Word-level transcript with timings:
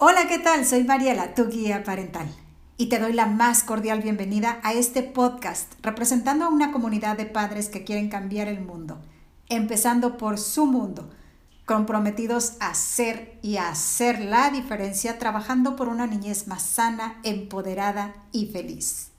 Hola, 0.00 0.28
¿qué 0.28 0.38
tal? 0.38 0.64
Soy 0.64 0.84
Mariela, 0.84 1.34
tu 1.34 1.48
guía 1.48 1.82
parental, 1.82 2.28
y 2.76 2.88
te 2.88 3.00
doy 3.00 3.12
la 3.12 3.26
más 3.26 3.64
cordial 3.64 4.00
bienvenida 4.00 4.60
a 4.62 4.72
este 4.72 5.02
podcast 5.02 5.74
representando 5.82 6.44
a 6.44 6.50
una 6.50 6.70
comunidad 6.70 7.16
de 7.16 7.26
padres 7.26 7.68
que 7.68 7.82
quieren 7.82 8.08
cambiar 8.08 8.46
el 8.46 8.60
mundo, 8.60 9.00
empezando 9.48 10.16
por 10.16 10.38
su 10.38 10.66
mundo, 10.66 11.10
comprometidos 11.66 12.56
a 12.60 12.74
ser 12.74 13.40
y 13.42 13.56
a 13.56 13.70
hacer 13.70 14.20
la 14.20 14.50
diferencia 14.50 15.18
trabajando 15.18 15.74
por 15.74 15.88
una 15.88 16.06
niñez 16.06 16.46
más 16.46 16.62
sana, 16.62 17.20
empoderada 17.24 18.14
y 18.30 18.52
feliz. 18.52 19.10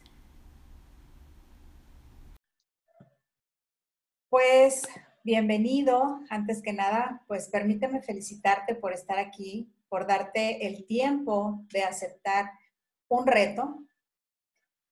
Pues 4.29 4.87
bienvenido. 5.25 6.21
Antes 6.29 6.61
que 6.61 6.71
nada, 6.71 7.21
pues 7.27 7.49
permíteme 7.49 8.01
felicitarte 8.01 8.75
por 8.75 8.93
estar 8.93 9.19
aquí 9.19 9.67
por 9.89 10.07
darte 10.07 10.67
el 10.67 10.85
tiempo 10.85 11.65
de 11.71 11.83
aceptar 11.83 12.51
un 13.09 13.27
reto. 13.27 13.83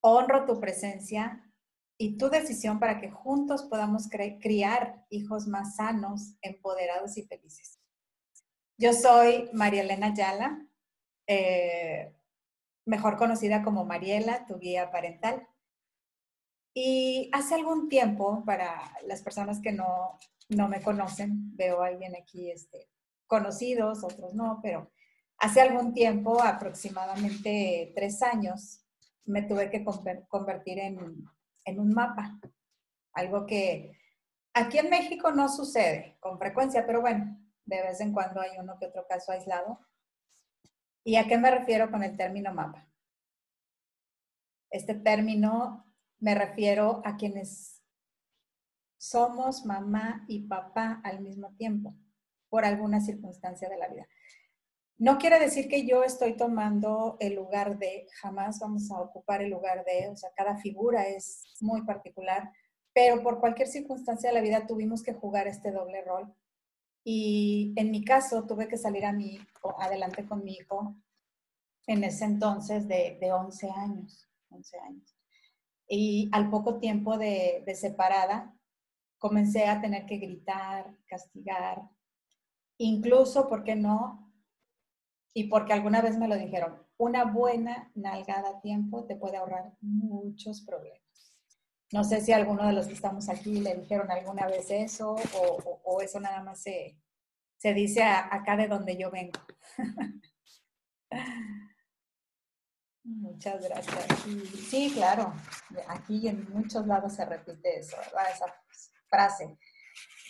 Honro 0.02 0.46
tu 0.46 0.60
presencia 0.60 1.44
y 1.98 2.18
tu 2.18 2.30
decisión 2.30 2.80
para 2.80 3.00
que 3.00 3.10
juntos 3.10 3.64
podamos 3.64 4.10
criar 4.10 5.06
hijos 5.10 5.48
más 5.48 5.76
sanos, 5.76 6.36
empoderados 6.42 7.18
y 7.18 7.24
felices. 7.24 7.80
Yo 8.80 8.94
soy 8.94 9.50
María 9.54 9.82
Elena 9.82 10.08
Ayala, 10.08 10.68
eh, 11.28 12.14
mejor 12.86 13.18
conocida 13.18 13.64
como 13.64 13.86
Mariela, 13.86 14.46
tu 14.46 14.60
guía 14.60 14.92
parental. 14.92 15.48
Y 16.76 17.32
hace 17.34 17.56
algún 17.56 17.90
tiempo, 17.90 18.44
para 18.46 18.94
las 19.04 19.24
personas 19.24 19.60
que 19.60 19.72
no, 19.72 20.20
no 20.50 20.68
me 20.68 20.82
conocen, 20.82 21.56
veo 21.56 21.82
a 21.82 21.88
alguien 21.88 22.16
aquí 22.16 22.52
este, 22.52 22.88
conocidos, 23.28 24.04
otros 24.04 24.34
no, 24.34 24.60
pero 24.64 24.92
hace 25.38 25.62
algún 25.62 25.94
tiempo, 25.94 26.42
aproximadamente 26.42 27.92
tres 27.96 28.24
años, 28.24 28.84
me 29.26 29.44
tuve 29.44 29.70
que 29.70 29.86
convertir 30.28 30.80
en, 30.80 30.98
en 31.66 31.80
un 31.80 31.94
mapa. 31.94 32.40
Algo 33.14 33.46
que 33.46 33.98
aquí 34.54 34.78
en 34.78 34.90
México 34.90 35.32
no 35.32 35.50
sucede 35.50 36.18
con 36.20 36.40
frecuencia, 36.40 36.86
pero 36.86 37.02
bueno, 37.02 37.38
de 37.66 37.82
vez 37.82 38.00
en 38.00 38.14
cuando 38.14 38.42
hay 38.42 38.52
uno 38.58 38.78
que 38.80 38.88
otro 38.88 39.06
caso 39.08 39.32
aislado. 39.32 39.80
¿Y 41.04 41.18
a 41.18 41.28
qué 41.28 41.38
me 41.38 41.52
refiero 41.52 41.92
con 41.92 42.04
el 42.04 42.16
término 42.18 42.54
mapa? 42.54 42.88
Este 44.70 44.96
término 44.96 45.86
me 46.20 46.36
refiero 46.36 47.02
a 47.06 47.18
quienes 47.18 47.84
somos 48.98 49.66
mamá 49.66 50.26
y 50.28 50.48
papá 50.48 51.02
al 51.04 51.22
mismo 51.22 51.56
tiempo 51.56 51.94
por 52.50 52.66
alguna 52.66 53.02
circunstancia 53.02 53.70
de 53.70 53.78
la 53.78 53.88
vida. 53.88 54.08
No 55.00 55.20
quiere 55.20 55.40
decir 55.40 55.68
que 55.68 55.86
yo 55.86 56.04
estoy 56.04 56.36
tomando 56.36 57.18
el 57.20 57.36
lugar 57.36 57.78
de, 57.78 58.08
jamás 58.20 58.60
vamos 58.60 58.90
a 58.90 59.00
ocupar 59.00 59.44
el 59.44 59.52
lugar 59.52 59.86
de, 59.86 60.10
o 60.10 60.16
sea, 60.16 60.32
cada 60.36 60.58
figura 60.58 61.08
es 61.08 61.44
muy 61.62 61.84
particular, 61.84 62.52
pero 62.94 63.22
por 63.22 63.40
cualquier 63.40 63.68
circunstancia 63.68 64.30
de 64.30 64.36
la 64.36 64.42
vida 64.42 64.66
tuvimos 64.66 65.04
que 65.04 65.14
jugar 65.14 65.48
este 65.48 65.72
doble 65.72 66.02
rol. 66.04 66.34
Y 67.04 67.74
en 67.76 67.92
mi 67.92 68.04
caso 68.04 68.48
tuve 68.48 68.68
que 68.68 68.78
salir 68.78 69.06
a 69.06 69.14
mi 69.14 69.40
adelante 69.80 70.26
con 70.26 70.44
mi 70.44 70.54
hijo 70.54 70.96
en 71.86 72.04
ese 72.04 72.26
entonces 72.26 72.88
de, 72.88 73.18
de 73.22 73.32
11 73.32 73.70
años, 73.70 74.28
11 74.50 74.80
años. 74.80 75.16
Y 75.88 76.30
al 76.34 76.50
poco 76.50 76.80
tiempo 76.80 77.18
de 77.18 77.64
separada, 77.76 78.58
comencé 79.18 79.66
a 79.68 79.82
tener 79.82 80.06
que 80.06 80.18
gritar, 80.18 80.96
castigar, 81.08 81.82
Incluso, 82.78 83.48
¿por 83.48 83.64
qué 83.64 83.76
no? 83.76 84.32
Y 85.34 85.46
porque 85.46 85.74
alguna 85.74 86.02
vez 86.02 86.18
me 86.18 86.28
lo 86.28 86.36
dijeron, 86.36 86.82
una 86.98 87.26
buena 87.26 87.92
nalgada 87.96 88.50
a 88.50 88.62
tiempo 88.62 89.06
te 89.06 89.16
puede 89.16 89.38
ahorrar 89.38 89.74
muchos 89.82 90.62
problemas. 90.62 91.02
No 91.92 92.04
sé 92.04 92.22
si 92.22 92.34
alguno 92.34 92.66
de 92.68 92.74
los 92.74 92.88
que 92.88 92.94
estamos 92.94 93.30
aquí 93.30 93.60
le 93.62 93.76
dijeron 93.76 94.12
alguna 94.12 94.46
vez 94.48 94.70
eso 94.72 95.16
o, 95.84 96.02
eso 96.02 96.20
nada 96.20 96.44
más 96.44 96.62
se, 96.62 97.00
se 97.58 97.74
dice 97.74 98.04
acá 98.04 98.58
de 98.58 98.68
donde 98.68 98.98
yo 98.98 99.10
vengo. 99.10 99.40
Muchas 103.04 103.64
gracias. 103.64 104.06
Sí, 104.70 104.92
claro, 104.94 105.34
aquí 105.88 106.28
en 106.28 106.52
muchos 106.52 106.86
lados 106.86 107.14
se 107.14 107.24
repite 107.24 107.80
eso, 107.80 107.96
¿verdad? 107.98 108.26
Esa 108.34 108.54
frase. 109.08 109.58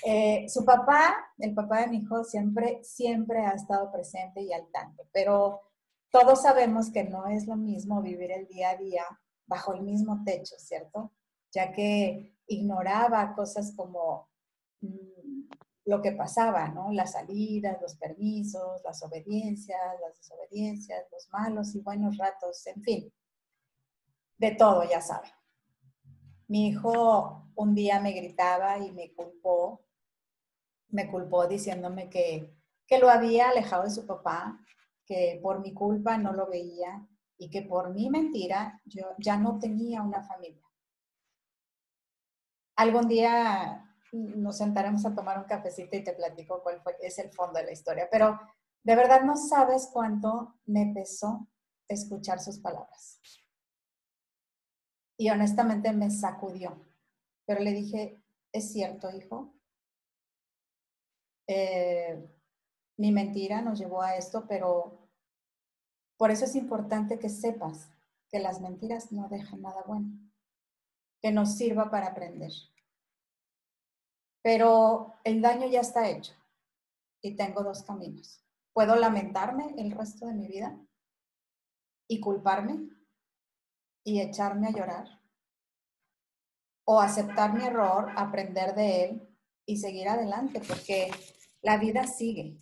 Eh, 0.05 0.47
su 0.47 0.63
papá, 0.63 1.33
el 1.37 1.53
papá 1.53 1.81
de 1.81 1.87
mi 1.87 1.97
hijo, 1.97 2.23
siempre, 2.23 2.83
siempre 2.83 3.45
ha 3.45 3.51
estado 3.51 3.91
presente 3.91 4.41
y 4.41 4.53
al 4.53 4.67
tanto, 4.71 5.03
pero 5.11 5.61
todos 6.11 6.43
sabemos 6.43 6.91
que 6.91 7.03
no 7.03 7.27
es 7.27 7.47
lo 7.47 7.55
mismo 7.55 8.01
vivir 8.01 8.31
el 8.31 8.47
día 8.47 8.71
a 8.71 8.77
día 8.77 9.03
bajo 9.45 9.73
el 9.73 9.81
mismo 9.81 10.23
techo, 10.23 10.55
¿cierto? 10.57 11.11
Ya 11.51 11.71
que 11.71 12.37
ignoraba 12.47 13.33
cosas 13.33 13.73
como 13.75 14.29
mm, 14.81 15.49
lo 15.85 16.01
que 16.01 16.11
pasaba, 16.11 16.69
¿no? 16.69 16.91
Las 16.91 17.13
salidas, 17.13 17.81
los 17.81 17.95
permisos, 17.95 18.81
las 18.83 19.01
obediencias, 19.03 19.79
las 20.01 20.17
desobediencias, 20.17 21.05
los 21.11 21.27
malos 21.31 21.75
y 21.75 21.79
buenos 21.79 22.17
ratos, 22.17 22.65
en 22.67 22.83
fin, 22.83 23.13
de 24.37 24.51
todo, 24.51 24.83
ya 24.83 25.01
saben. 25.01 25.31
Mi 26.47 26.67
hijo 26.67 27.51
un 27.55 27.73
día 27.73 27.99
me 27.99 28.11
gritaba 28.11 28.77
y 28.77 28.91
me 28.91 29.13
culpó 29.13 29.86
me 30.89 31.09
culpó 31.09 31.47
diciéndome 31.47 32.09
que, 32.09 32.53
que 32.87 32.99
lo 32.99 33.09
había 33.09 33.49
alejado 33.49 33.83
de 33.83 33.89
su 33.89 34.05
papá, 34.05 34.59
que 35.05 35.39
por 35.41 35.59
mi 35.59 35.73
culpa 35.73 36.17
no 36.17 36.33
lo 36.33 36.47
veía 36.47 37.07
y 37.37 37.49
que 37.49 37.61
por 37.61 37.93
mi 37.93 38.09
mentira 38.09 38.81
yo 38.85 39.15
ya 39.19 39.37
no 39.37 39.59
tenía 39.59 40.01
una 40.01 40.23
familia. 40.23 40.63
Algún 42.75 43.07
día 43.07 43.83
nos 44.11 44.57
sentaremos 44.57 45.05
a 45.05 45.13
tomar 45.13 45.37
un 45.37 45.45
cafecito 45.45 45.95
y 45.97 46.03
te 46.03 46.13
platico 46.13 46.61
cuál 46.61 46.81
fue, 46.81 46.95
es 47.01 47.17
el 47.19 47.31
fondo 47.31 47.59
de 47.59 47.65
la 47.65 47.71
historia, 47.71 48.07
pero 48.09 48.39
de 48.83 48.95
verdad 48.95 49.21
no 49.23 49.35
sabes 49.35 49.89
cuánto 49.91 50.55
me 50.65 50.93
pesó 50.93 51.47
escuchar 51.87 52.39
sus 52.39 52.59
palabras. 52.59 53.19
Y 55.17 55.29
honestamente 55.29 55.91
me 55.93 56.11
sacudió, 56.11 56.79
pero 57.45 57.61
le 57.61 57.71
dije, 57.73 58.23
es 58.51 58.71
cierto, 58.71 59.09
hijo, 59.11 59.56
eh, 61.47 62.29
mi 62.97 63.11
mentira 63.11 63.61
nos 63.61 63.79
llevó 63.79 64.01
a 64.01 64.15
esto, 64.15 64.45
pero 64.47 65.07
por 66.17 66.31
eso 66.31 66.45
es 66.45 66.55
importante 66.55 67.19
que 67.19 67.29
sepas 67.29 67.89
que 68.29 68.39
las 68.39 68.59
mentiras 68.59 69.11
no 69.11 69.29
dejan 69.29 69.61
nada 69.61 69.83
bueno, 69.85 70.09
que 71.21 71.31
nos 71.31 71.55
sirva 71.55 71.89
para 71.89 72.07
aprender. 72.07 72.51
Pero 74.41 75.15
el 75.23 75.41
daño 75.41 75.67
ya 75.67 75.81
está 75.81 76.09
hecho 76.09 76.33
y 77.21 77.35
tengo 77.35 77.63
dos 77.63 77.83
caminos. 77.83 78.43
Puedo 78.73 78.95
lamentarme 78.95 79.75
el 79.77 79.91
resto 79.91 80.27
de 80.27 80.33
mi 80.33 80.47
vida 80.47 80.77
y 82.07 82.19
culparme 82.19 82.89
y 84.03 84.21
echarme 84.21 84.67
a 84.67 84.71
llorar 84.71 85.21
o 86.85 87.01
aceptar 87.01 87.53
mi 87.53 87.65
error, 87.65 88.11
aprender 88.15 88.73
de 88.73 89.03
él 89.03 89.37
y 89.65 89.77
seguir 89.77 90.07
adelante, 90.07 90.61
porque 90.65 91.11
la 91.67 91.77
vida 91.77 92.07
sigue. 92.07 92.57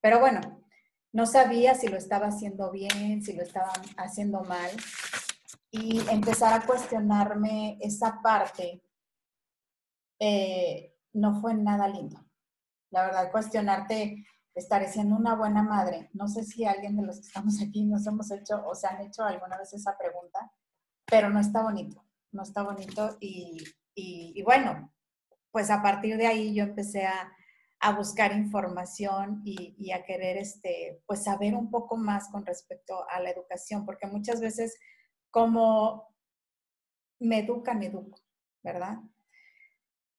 Pero 0.00 0.18
bueno, 0.18 0.40
no 1.12 1.26
sabía 1.26 1.74
si 1.74 1.88
lo 1.88 1.98
estaba 1.98 2.28
haciendo 2.28 2.70
bien, 2.70 3.22
si 3.22 3.34
lo 3.34 3.42
estaba 3.42 3.70
haciendo 3.98 4.42
mal. 4.44 4.70
Y 5.70 6.00
empezar 6.08 6.54
a 6.54 6.64
cuestionarme 6.64 7.76
esa 7.82 8.22
parte 8.22 8.82
eh, 10.18 10.96
no 11.12 11.38
fue 11.38 11.52
nada 11.52 11.86
lindo. 11.86 12.18
La 12.90 13.02
verdad, 13.04 13.30
cuestionarte, 13.30 14.24
estaré 14.54 14.88
siendo 14.88 15.14
una 15.14 15.34
buena 15.34 15.62
madre. 15.62 16.08
No 16.14 16.28
sé 16.28 16.44
si 16.44 16.64
alguien 16.64 16.96
de 16.96 17.02
los 17.02 17.16
que 17.16 17.26
estamos 17.26 17.60
aquí 17.60 17.84
nos 17.84 18.06
hemos 18.06 18.30
hecho 18.30 18.66
o 18.66 18.74
se 18.74 18.86
han 18.86 19.02
hecho 19.02 19.22
alguna 19.22 19.58
vez 19.58 19.70
esa 19.74 19.98
pregunta, 19.98 20.50
pero 21.04 21.28
no 21.28 21.40
está 21.40 21.62
bonito, 21.62 22.06
no 22.30 22.42
está 22.42 22.62
bonito. 22.62 23.18
Y, 23.20 23.62
y 23.94 24.42
bueno, 24.44 24.90
pues 25.52 25.70
a 25.70 25.82
partir 25.82 26.16
de 26.16 26.26
ahí 26.26 26.54
yo 26.54 26.64
empecé 26.64 27.06
a, 27.06 27.32
buscar 27.96 28.32
información 28.32 29.42
y, 29.44 29.90
a 29.90 30.04
querer 30.04 30.36
este, 30.36 31.02
pues 31.04 31.24
saber 31.24 31.56
un 31.56 31.68
poco 31.68 31.96
más 31.96 32.28
con 32.28 32.46
respecto 32.46 33.04
a 33.10 33.18
la 33.18 33.30
educación, 33.30 33.84
porque 33.84 34.06
muchas 34.06 34.40
veces 34.40 34.78
como 35.30 36.14
me 37.18 37.40
educan, 37.40 37.80
me 37.80 37.86
educo, 37.86 38.20
¿verdad? 38.62 38.98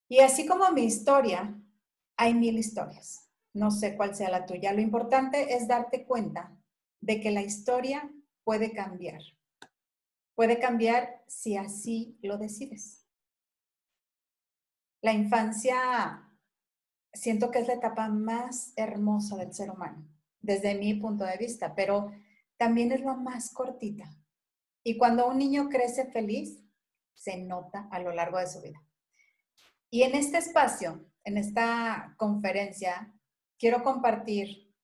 Y 0.10 0.20
así 0.20 0.46
como 0.46 0.70
mi 0.72 0.84
historia, 0.84 1.58
hay 2.18 2.34
mil 2.34 2.58
historias. 2.58 3.30
No 3.54 3.72
sé 3.72 3.96
cuál 3.96 4.14
sea 4.14 4.30
la 4.30 4.46
tuya. 4.46 4.74
Lo 4.74 4.82
importante 4.82 5.56
es 5.56 5.66
darte 5.66 6.06
cuenta 6.06 6.54
de 7.00 7.22
que 7.22 7.32
la 7.32 7.44
historia 7.44 8.12
puede 8.44 8.74
cambiar. 8.74 9.22
Puede 10.36 10.60
cambiar 10.60 11.24
si 11.28 11.56
así 11.56 12.18
lo 12.22 12.38
decides 12.38 13.03
la 15.04 15.12
infancia 15.12 16.30
siento 17.14 17.52
que 17.52 17.60
es 17.60 17.68
la 17.68 17.76
etapa 17.76 18.08
más 18.08 18.74
hermosa 18.78 19.36
del 19.36 19.54
ser 19.54 19.70
humano. 19.70 20.10
desde 20.42 20.76
mi 20.76 20.94
punto 20.96 21.24
de 21.24 21.38
vista, 21.38 21.74
pero 21.74 22.12
también 22.58 22.92
es 22.92 23.00
la 23.00 23.14
más 23.14 23.54
cortita. 23.54 24.04
Y 24.84 24.98
cuando 24.98 25.30
un 25.30 25.38
niño 25.38 25.70
crece 25.70 26.12
feliz, 26.12 26.62
se 27.14 27.38
nota 27.38 27.88
a 27.92 28.00
lo 28.00 28.12
largo 28.12 28.40
de 28.40 28.48
su 28.48 28.62
vida. 28.62 28.84
Y 29.90 30.04
en 30.04 30.16
este 30.16 30.40
espacio, 30.40 31.10
en 31.24 31.38
esta 31.38 32.14
conferencia, 32.18 33.14
quiero 33.58 33.84
compartir, 33.84 34.76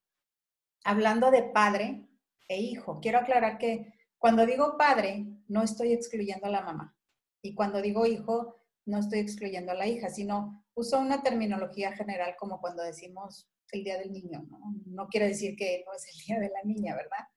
hablando 0.82 1.30
de 1.30 1.42
padre 1.42 2.08
e 2.48 2.58
hijo, 2.58 3.00
quiero 3.00 3.18
aclarar 3.18 3.58
que 3.58 3.92
cuando 4.16 4.46
digo 4.46 4.78
padre, 4.78 5.26
no 5.46 5.62
estoy 5.62 5.92
excluyendo 5.92 6.46
a 6.46 6.50
la 6.50 6.62
mamá. 6.62 6.96
Y 7.42 7.54
cuando 7.54 7.82
digo 7.82 8.06
hijo, 8.06 8.59
no 8.86 8.98
estoy 8.98 9.20
excluyendo 9.20 9.72
a 9.72 9.76
la 9.76 9.86
hija, 9.86 10.08
sino 10.08 10.64
uso 10.74 10.98
una 10.98 11.22
terminología 11.22 11.92
general 11.92 12.34
como 12.38 12.60
cuando 12.60 12.82
decimos 12.82 13.48
el 13.72 13.84
día 13.84 13.98
del 13.98 14.12
niño, 14.12 14.42
¿no? 14.48 14.58
No 14.86 15.08
quiere 15.08 15.28
decir 15.28 15.56
que 15.56 15.84
no 15.86 15.92
es 15.94 16.06
el 16.12 16.20
día 16.26 16.40
de 16.40 16.50
la 16.50 16.62
niña, 16.64 16.96
¿verdad? 16.96 17.28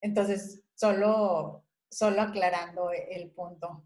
Entonces, 0.00 0.62
solo, 0.74 1.64
solo 1.90 2.22
aclarando 2.22 2.90
el 2.92 3.30
punto. 3.30 3.84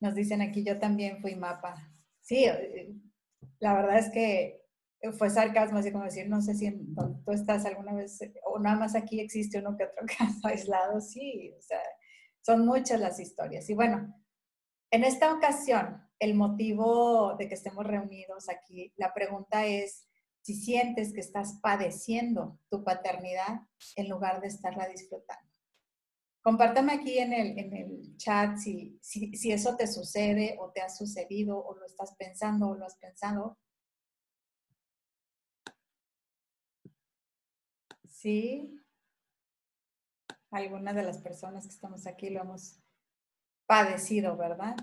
Nos 0.00 0.14
dicen 0.14 0.42
aquí, 0.42 0.64
yo 0.64 0.78
también 0.78 1.20
fui 1.20 1.34
mapa. 1.34 1.90
Sí, 2.20 2.44
eh, 2.44 2.94
la 3.60 3.74
verdad 3.74 3.98
es 3.98 4.10
que 4.10 4.62
fue 5.16 5.30
sarcasmo, 5.30 5.78
así 5.78 5.92
como 5.92 6.04
decir, 6.04 6.28
no 6.28 6.42
sé 6.42 6.54
si 6.54 6.66
en 6.66 6.94
donde 6.94 7.22
tú 7.24 7.32
estás 7.32 7.64
alguna 7.64 7.94
vez, 7.94 8.18
o 8.44 8.58
nada 8.58 8.76
más 8.76 8.94
aquí 8.94 9.20
existe 9.20 9.58
uno 9.60 9.76
que 9.76 9.84
otro 9.84 10.04
caso 10.18 10.46
aislado, 10.48 11.00
sí, 11.00 11.54
o 11.56 11.62
sea, 11.62 11.80
son 12.42 12.66
muchas 12.66 13.00
las 13.00 13.18
historias. 13.20 13.68
Y 13.70 13.74
bueno, 13.74 14.14
en 14.90 15.04
esta 15.04 15.32
ocasión, 15.32 16.02
el 16.18 16.34
motivo 16.34 17.36
de 17.36 17.48
que 17.48 17.54
estemos 17.54 17.86
reunidos 17.86 18.48
aquí, 18.48 18.92
la 18.96 19.12
pregunta 19.14 19.66
es 19.66 20.08
si 20.42 20.54
sientes 20.54 21.12
que 21.12 21.20
estás 21.20 21.58
padeciendo 21.60 22.58
tu 22.70 22.82
paternidad 22.82 23.60
en 23.96 24.08
lugar 24.08 24.40
de 24.40 24.48
estarla 24.48 24.88
disfrutando. 24.88 25.48
Compártame 26.42 26.92
aquí 26.92 27.18
en 27.18 27.32
el, 27.34 27.58
en 27.58 27.76
el 27.76 28.16
chat 28.16 28.56
si, 28.56 28.98
si, 29.02 29.36
si 29.36 29.52
eso 29.52 29.76
te 29.76 29.86
sucede 29.86 30.56
o 30.58 30.70
te 30.70 30.80
ha 30.80 30.88
sucedido 30.88 31.62
o 31.62 31.76
lo 31.76 31.84
estás 31.84 32.14
pensando 32.16 32.68
o 32.68 32.74
lo 32.74 32.86
has 32.86 32.96
pensado. 32.96 33.58
Sí, 38.08 38.74
algunas 40.50 40.94
de 40.94 41.02
las 41.02 41.18
personas 41.18 41.66
que 41.66 41.74
estamos 41.74 42.06
aquí 42.06 42.30
lo 42.30 42.40
hemos 42.40 42.80
padecido, 43.68 44.34
¿verdad? 44.36 44.76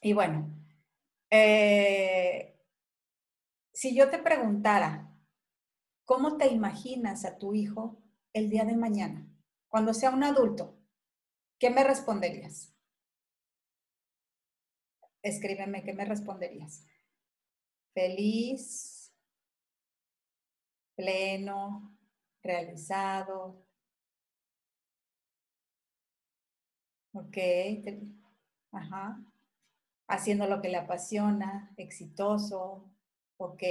Y 0.00 0.12
bueno, 0.12 0.48
eh, 1.28 2.56
si 3.72 3.96
yo 3.96 4.10
te 4.10 4.20
preguntara, 4.20 5.12
¿cómo 6.04 6.36
te 6.36 6.46
imaginas 6.46 7.24
a 7.24 7.36
tu 7.36 7.52
hijo 7.52 8.00
el 8.32 8.48
día 8.48 8.64
de 8.64 8.76
mañana, 8.76 9.28
cuando 9.68 9.92
sea 9.92 10.10
un 10.10 10.22
adulto? 10.22 10.78
¿Qué 11.58 11.68
me 11.68 11.82
responderías? 11.82 12.72
Escríbeme, 15.22 15.82
¿qué 15.82 15.94
me 15.94 16.04
responderías? 16.04 16.86
Feliz, 17.92 19.12
pleno, 20.94 21.98
realizado, 22.40 23.66
Ok, 27.14 27.38
ajá. 28.72 29.20
Haciendo 30.08 30.48
lo 30.48 30.60
que 30.60 30.68
le 30.68 30.78
apasiona, 30.78 31.72
exitoso, 31.76 32.90
ok. 33.36 33.62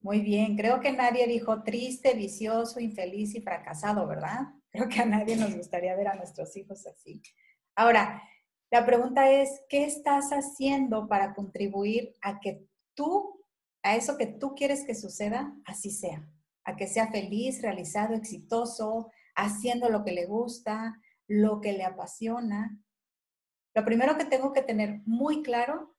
Muy 0.00 0.20
bien, 0.20 0.56
creo 0.56 0.80
que 0.80 0.92
nadie 0.92 1.26
dijo 1.26 1.62
triste, 1.62 2.14
vicioso, 2.14 2.80
infeliz 2.80 3.34
y 3.34 3.42
fracasado, 3.42 4.06
¿verdad? 4.06 4.48
Creo 4.70 4.88
que 4.88 5.00
a 5.00 5.04
nadie 5.04 5.36
nos 5.36 5.54
gustaría 5.54 5.94
ver 5.94 6.08
a 6.08 6.14
nuestros 6.14 6.56
hijos 6.56 6.86
así. 6.86 7.20
Ahora, 7.76 8.22
la 8.70 8.86
pregunta 8.86 9.30
es, 9.30 9.60
¿qué 9.68 9.84
estás 9.84 10.30
haciendo 10.30 11.06
para 11.06 11.34
contribuir 11.34 12.16
a 12.22 12.40
que 12.40 12.66
tú, 12.94 13.44
a 13.82 13.94
eso 13.96 14.16
que 14.16 14.26
tú 14.26 14.54
quieres 14.54 14.86
que 14.86 14.94
suceda, 14.94 15.54
así 15.66 15.90
sea? 15.90 16.26
A 16.64 16.76
que 16.76 16.86
sea 16.86 17.08
feliz, 17.12 17.60
realizado, 17.60 18.14
exitoso, 18.14 19.10
haciendo 19.34 19.90
lo 19.90 20.02
que 20.02 20.12
le 20.12 20.24
gusta, 20.24 20.98
lo 21.28 21.60
que 21.60 21.72
le 21.72 21.84
apasiona. 21.84 22.78
Lo 23.74 23.84
primero 23.84 24.16
que 24.16 24.24
tengo 24.24 24.52
que 24.52 24.62
tener 24.62 25.00
muy 25.06 25.42
claro 25.42 25.96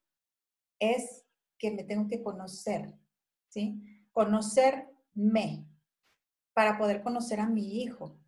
es 0.80 1.26
que 1.58 1.72
me 1.72 1.84
tengo 1.84 2.08
que 2.08 2.22
conocer, 2.22 2.94
¿sí? 3.50 3.82
Conocerme 4.12 5.68
para 6.54 6.78
poder 6.78 7.02
conocer 7.02 7.40
a 7.40 7.48
mi 7.48 7.82
hijo, 7.82 8.20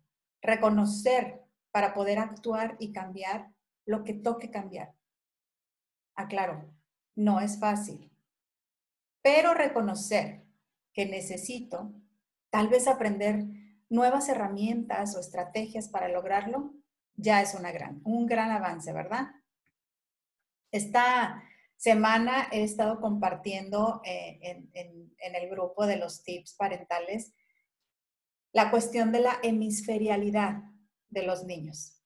reconocer 0.42 1.44
para 1.70 1.94
poder 1.94 2.18
actuar 2.18 2.76
y 2.80 2.92
cambiar 2.92 3.52
lo 3.84 4.02
que 4.02 4.14
toque 4.14 4.50
cambiar. 4.50 4.94
Aclaro, 6.14 6.72
no 7.14 7.40
es 7.40 7.58
fácil, 7.58 8.10
pero 9.22 9.54
reconocer 9.54 10.44
que 10.92 11.06
necesito 11.06 11.92
tal 12.50 12.68
vez 12.68 12.88
aprender 12.88 13.44
nuevas 13.90 14.28
herramientas 14.28 15.14
o 15.14 15.20
estrategias 15.20 15.88
para 15.88 16.08
lograrlo 16.08 16.74
ya 17.16 17.42
es 17.42 17.54
una 17.54 17.72
gran, 17.72 18.00
un 18.04 18.26
gran 18.26 18.50
avance, 18.50 18.92
¿verdad? 18.92 19.28
Esta 20.70 21.42
semana 21.76 22.48
he 22.52 22.62
estado 22.62 23.00
compartiendo 23.00 24.00
eh, 24.04 24.38
en, 24.42 25.14
en 25.18 25.34
el 25.34 25.50
grupo 25.50 25.86
de 25.86 25.96
los 25.96 26.22
tips 26.22 26.54
parentales 26.54 27.34
la 28.52 28.70
cuestión 28.70 29.12
de 29.12 29.20
la 29.20 29.38
hemisferialidad 29.42 30.62
de 31.10 31.22
los 31.22 31.44
niños. 31.44 32.02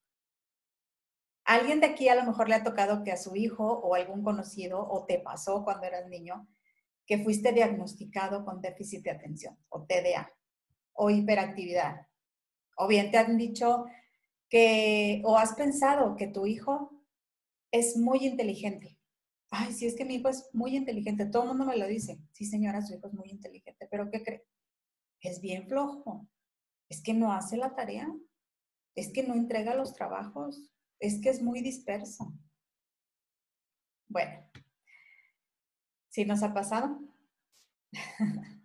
alguien 1.45 1.81
de 1.81 1.87
aquí 1.87 2.09
a 2.09 2.15
lo 2.15 2.25
mejor 2.25 2.49
le 2.49 2.55
ha 2.55 2.65
tocado 2.65 3.03
que 3.03 3.13
a 3.13 3.17
su 3.17 3.35
hijo 3.35 3.65
o 3.65 3.95
algún 3.95 4.23
conocido 4.23 4.87
o 4.89 5.05
te 5.06 5.19
pasó 5.19 5.65
cuando 5.65 5.87
eras 5.87 6.09
niño 6.09 6.49
que 7.06 7.19
fuiste 7.19 7.53
diagnosticado 7.53 8.45
con 8.45 8.61
déficit 8.61 9.03
de 9.03 9.11
atención 9.11 9.59
o 9.69 9.85
TDA 9.85 10.33
o 10.93 11.11
hiperactividad. 11.11 12.06
O 12.77 12.87
bien 12.87 13.11
te 13.11 13.19
han 13.19 13.37
dicho 13.37 13.87
que, 14.50 15.23
o 15.25 15.37
has 15.38 15.55
pensado 15.55 16.17
que 16.17 16.26
tu 16.26 16.47
hijo 16.47 17.02
es 17.73 17.97
muy 17.97 18.26
inteligente. 18.26 18.99
Ay, 19.50 19.73
sí, 19.73 19.86
es 19.86 19.96
que 19.96 20.05
mi 20.05 20.17
hijo 20.17 20.29
es 20.29 20.48
muy 20.53 20.77
inteligente. 20.77 21.27
Todo 21.27 21.44
el 21.44 21.48
mundo 21.51 21.65
me 21.65 21.77
lo 21.77 21.86
dice. 21.86 22.20
Sí, 22.32 22.44
señora, 22.44 22.82
su 22.82 22.94
hijo 22.94 23.06
es 23.06 23.15
muy 23.15 23.31
inteligente. 23.31 23.89
Pero 23.91 24.10
¿qué 24.10 24.22
cree? 24.22 24.44
Es 25.20 25.41
bien 25.41 25.67
flojo. 25.69 26.29
Es 26.89 27.03
que 27.03 27.15
no 27.15 27.32
hace 27.32 27.56
la 27.56 27.75
tarea. 27.75 28.13
Es 28.94 29.13
que 29.13 29.22
no 29.22 29.34
entrega 29.34 29.75
los 29.75 29.94
trabajos. 29.94 30.72
Es 30.98 31.20
que 31.20 31.31
es 31.31 31.43
muy 31.43 31.63
disperso. 31.63 32.32
Bueno, 34.08 34.51
¿sí 36.10 36.25
nos 36.25 36.43
ha 36.43 36.53
pasado? 36.53 37.01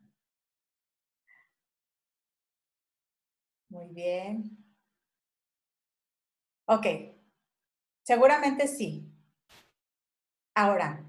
Muy 3.70 3.88
bien. 3.94 4.65
Ok, 6.68 6.88
seguramente 8.02 8.68
sí. 8.68 9.12
Ahora, 10.56 11.08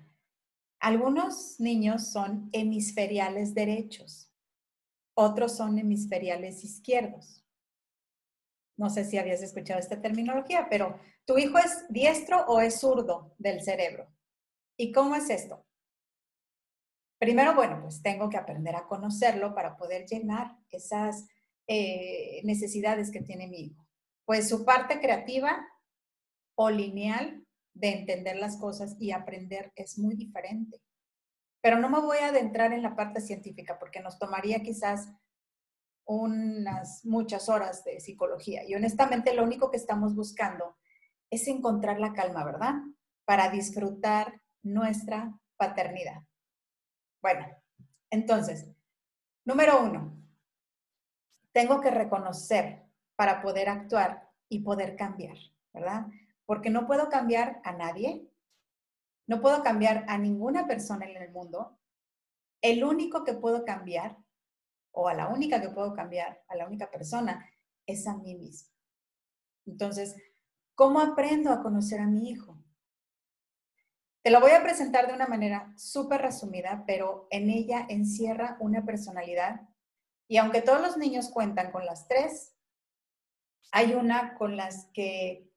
algunos 0.81 1.59
niños 1.59 2.11
son 2.11 2.51
hemisferiales 2.53 3.55
derechos, 3.55 4.31
otros 5.15 5.57
son 5.57 5.79
hemisferiales 5.79 6.63
izquierdos. 6.63 7.43
No 8.77 8.91
sé 8.91 9.07
si 9.07 9.17
habías 9.17 9.41
escuchado 9.41 9.81
esta 9.81 10.03
terminología, 10.03 10.67
pero 10.69 11.01
¿tu 11.25 11.39
hijo 11.39 11.57
es 11.57 11.87
diestro 11.89 12.45
o 12.49 12.61
es 12.61 12.81
zurdo 12.81 13.35
del 13.39 13.63
cerebro? 13.63 14.15
¿Y 14.77 14.93
cómo 14.93 15.15
es 15.15 15.31
esto? 15.31 15.65
Primero, 17.19 17.55
bueno, 17.55 17.81
pues 17.81 18.03
tengo 18.03 18.29
que 18.29 18.37
aprender 18.37 18.77
a 18.77 18.87
conocerlo 18.87 19.55
para 19.55 19.79
poder 19.79 20.05
llenar 20.05 20.59
esas 20.69 21.27
eh, 21.67 22.43
necesidades 22.45 23.11
que 23.11 23.23
tiene 23.23 23.47
mi 23.47 23.61
hijo 23.61 23.86
pues 24.27 24.49
su 24.49 24.65
parte 24.65 25.01
creativa 25.01 25.67
o 26.57 26.69
lineal 26.69 27.47
de 27.75 27.91
entender 27.91 28.37
las 28.37 28.59
cosas 28.59 28.97
y 28.99 29.13
aprender 29.13 29.73
es 29.77 29.99
muy 29.99 30.17
diferente. 30.17 30.83
Pero 31.63 31.79
no 31.79 31.89
me 31.89 32.01
voy 32.01 32.19
a 32.19 32.29
adentrar 32.29 32.73
en 32.73 32.83
la 32.83 32.97
parte 32.97 33.21
científica 33.21 33.79
porque 33.79 34.01
nos 34.01 34.19
tomaría 34.19 34.63
quizás 34.63 35.09
unas 36.05 37.05
muchas 37.05 37.49
horas 37.49 37.85
de 37.85 38.01
psicología. 38.01 38.65
Y 38.65 38.75
honestamente 38.75 39.35
lo 39.35 39.45
único 39.45 39.71
que 39.71 39.77
estamos 39.77 40.15
buscando 40.15 40.77
es 41.31 41.47
encontrar 41.49 41.99
la 42.01 42.13
calma, 42.13 42.45
¿verdad? 42.45 42.75
Para 43.25 43.51
disfrutar 43.51 44.41
nuestra 44.63 45.39
paternidad. 45.57 46.23
Bueno, 47.21 47.47
entonces, 48.11 48.69
número 49.45 49.83
uno, 49.83 50.17
tengo 51.53 51.81
que 51.81 51.91
reconocer 51.91 52.86
para 53.17 53.43
poder 53.43 53.69
actuar 53.69 54.31
y 54.49 54.61
poder 54.61 54.97
cambiar, 54.97 55.37
¿verdad? 55.73 56.07
Porque 56.45 56.71
no 56.71 56.87
puedo 56.87 57.09
cambiar 57.09 57.61
a 57.65 57.73
nadie, 57.73 58.31
no 59.27 59.41
puedo 59.41 59.63
cambiar 59.63 60.05
a 60.09 60.19
ninguna 60.19 60.67
persona 60.67 61.07
en 61.07 61.21
el 61.21 61.33
mundo. 61.33 61.79
El 62.63 62.85
único 62.85 63.25
que 63.25 63.35
puedo 63.35 63.65
cambiar 63.65 64.17
o 64.93 65.09
a 65.09 65.15
la 65.15 65.29
única 65.29 65.61
que 65.61 65.69
puedo 65.69 65.95
cambiar, 65.95 66.43
a 66.49 66.57
la 66.57 66.67
única 66.67 66.91
persona, 66.91 67.45
es 67.87 68.07
a 68.07 68.17
mí 68.17 68.35
mismo. 68.35 68.71
Entonces, 69.67 70.17
¿cómo 70.75 71.01
aprendo 71.01 71.53
a 71.53 71.63
conocer 71.63 72.01
a 72.01 72.07
mi 72.07 72.31
hijo? 72.31 72.57
Te 74.23 74.31
lo 74.31 74.41
voy 74.41 74.53
a 74.53 74.63
presentar 74.63 75.07
de 75.07 75.15
una 75.15 75.27
manera 75.27 75.73
súper 75.77 76.23
resumida, 76.23 76.85
pero 76.87 77.29
en 77.31 77.51
ella 77.51 77.87
encierra 77.89 78.57
una 78.59 78.85
personalidad. 78.85 79.69
Y 80.29 80.39
aunque 80.39 80.63
todos 80.63 80.81
los 80.81 80.97
niños 80.97 81.29
cuentan 81.29 81.71
con 81.71 81.85
las 81.85 82.09
tres, 82.09 82.56
hay 83.73 83.95
una 83.95 84.35
con 84.35 84.57
las 84.57 84.87
que 84.93 85.51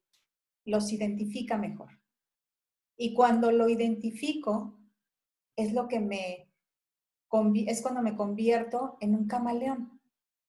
los 0.65 0.91
identifica 0.91 1.57
mejor. 1.57 1.99
Y 2.97 3.13
cuando 3.13 3.51
lo 3.51 3.69
identifico, 3.69 4.79
es 5.55 5.73
lo 5.73 5.87
que 5.87 5.99
me 5.99 6.45
es 7.67 7.81
cuando 7.83 8.01
me 8.01 8.15
convierto 8.15 8.97
en 9.01 9.13
un 9.13 9.27
camaleón. 9.27 10.01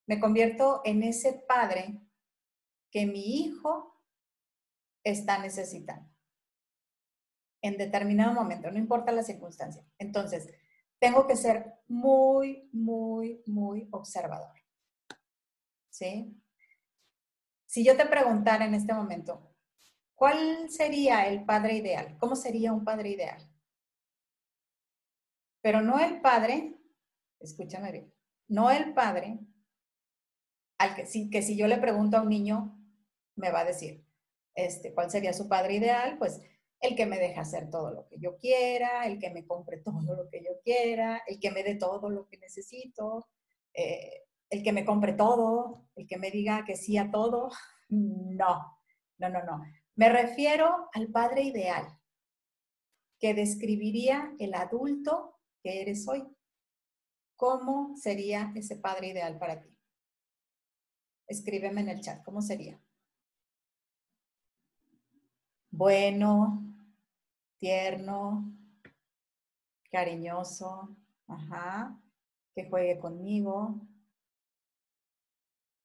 Me 0.07 0.19
convierto 0.19 0.81
en 0.85 1.03
ese 1.03 1.45
padre 1.47 2.01
que 2.91 3.07
mi 3.07 3.43
hijo 3.43 4.03
está 5.05 5.39
necesitando 5.39 6.11
en 7.63 7.77
determinado 7.77 8.33
momento, 8.33 8.71
no 8.71 8.79
importa 8.79 9.13
la 9.13 9.23
circunstancia. 9.23 9.85
Entonces, 9.99 10.49
tengo 10.99 11.27
que 11.27 11.37
ser 11.37 11.75
muy, 11.89 12.69
muy, 12.73 13.43
muy 13.47 13.89
observador. 13.91 14.57
¿Sí? 15.91 16.41
Si 17.71 17.85
yo 17.85 17.97
te 17.97 18.05
preguntara 18.05 18.65
en 18.65 18.75
este 18.75 18.93
momento, 18.93 19.55
¿cuál 20.17 20.69
sería 20.71 21.29
el 21.29 21.45
padre 21.45 21.75
ideal? 21.75 22.17
¿Cómo 22.19 22.35
sería 22.35 22.73
un 22.73 22.85
padre 22.85 23.11
ideal? 23.11 23.49
Pero 25.63 25.81
no 25.81 26.01
el 26.01 26.21
padre, 26.21 26.75
escúchame 27.39 27.93
bien, 27.93 28.13
no 28.49 28.73
el 28.73 28.93
padre 28.93 29.39
al 30.79 30.97
que, 30.97 31.07
si, 31.07 31.31
que 31.31 31.43
si 31.43 31.57
yo 31.57 31.69
le 31.69 31.79
pregunto 31.79 32.17
a 32.17 32.23
un 32.23 32.31
niño, 32.31 32.77
me 33.37 33.53
va 33.53 33.61
a 33.61 33.67
decir, 33.67 34.05
este, 34.57 34.93
¿cuál 34.93 35.09
sería 35.09 35.33
su 35.33 35.49
padre 35.49 35.75
ideal? 35.75 36.19
Pues 36.19 36.41
el 36.81 36.97
que 36.97 37.07
me 37.07 37.21
deja 37.21 37.43
hacer 37.43 37.71
todo 37.71 37.93
lo 37.93 38.09
que 38.09 38.19
yo 38.19 38.37
quiera, 38.37 39.07
el 39.07 39.21
que 39.21 39.31
me 39.31 39.47
compre 39.47 39.77
todo 39.85 40.17
lo 40.17 40.29
que 40.29 40.43
yo 40.43 40.61
quiera, 40.65 41.23
el 41.25 41.39
que 41.39 41.53
me 41.53 41.63
dé 41.63 41.77
todo 41.77 42.11
lo 42.11 42.27
que 42.27 42.37
necesito, 42.39 43.29
eh, 43.75 44.25
el 44.51 44.63
que 44.63 44.73
me 44.73 44.85
compre 44.85 45.13
todo, 45.13 45.87
el 45.95 46.07
que 46.07 46.19
me 46.19 46.31
diga 46.31 46.65
que 46.65 46.77
sí 46.77 46.99
a 46.99 47.11
todo. 47.11 47.51
No, 47.93 48.79
no, 49.19 49.29
no, 49.29 49.43
no. 49.43 49.65
Me 49.97 50.09
refiero 50.09 50.89
al 50.93 51.09
padre 51.09 51.43
ideal 51.43 51.99
que 53.19 53.35
describiría 53.35 54.33
el 54.39 54.55
adulto 54.55 55.41
que 55.61 55.83
eres 55.83 56.07
hoy. 56.07 56.25
¿Cómo 57.35 57.97
sería 57.97 58.53
ese 58.55 58.77
padre 58.77 59.09
ideal 59.09 59.41
para 59.41 59.61
ti? 59.61 59.77
Escríbeme 61.27 61.81
en 61.81 61.89
el 61.89 62.01
chat, 62.01 62.23
¿cómo 62.23 62.41
sería? 62.43 62.81
Bueno, 65.71 66.63
tierno, 67.59 68.53
cariñoso, 69.91 70.97
ajá, 71.27 72.01
que 72.55 72.69
juegue 72.69 72.99
conmigo, 72.99 73.81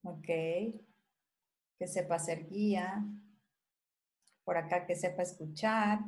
ok, 0.05 0.29
que 1.77 1.87
sepa 1.87 2.17
ser 2.19 2.39
guía, 2.49 2.87
por 4.45 4.55
acá 4.57 4.77
que 4.85 4.95
sepa 4.95 5.23
escuchar, 5.23 5.99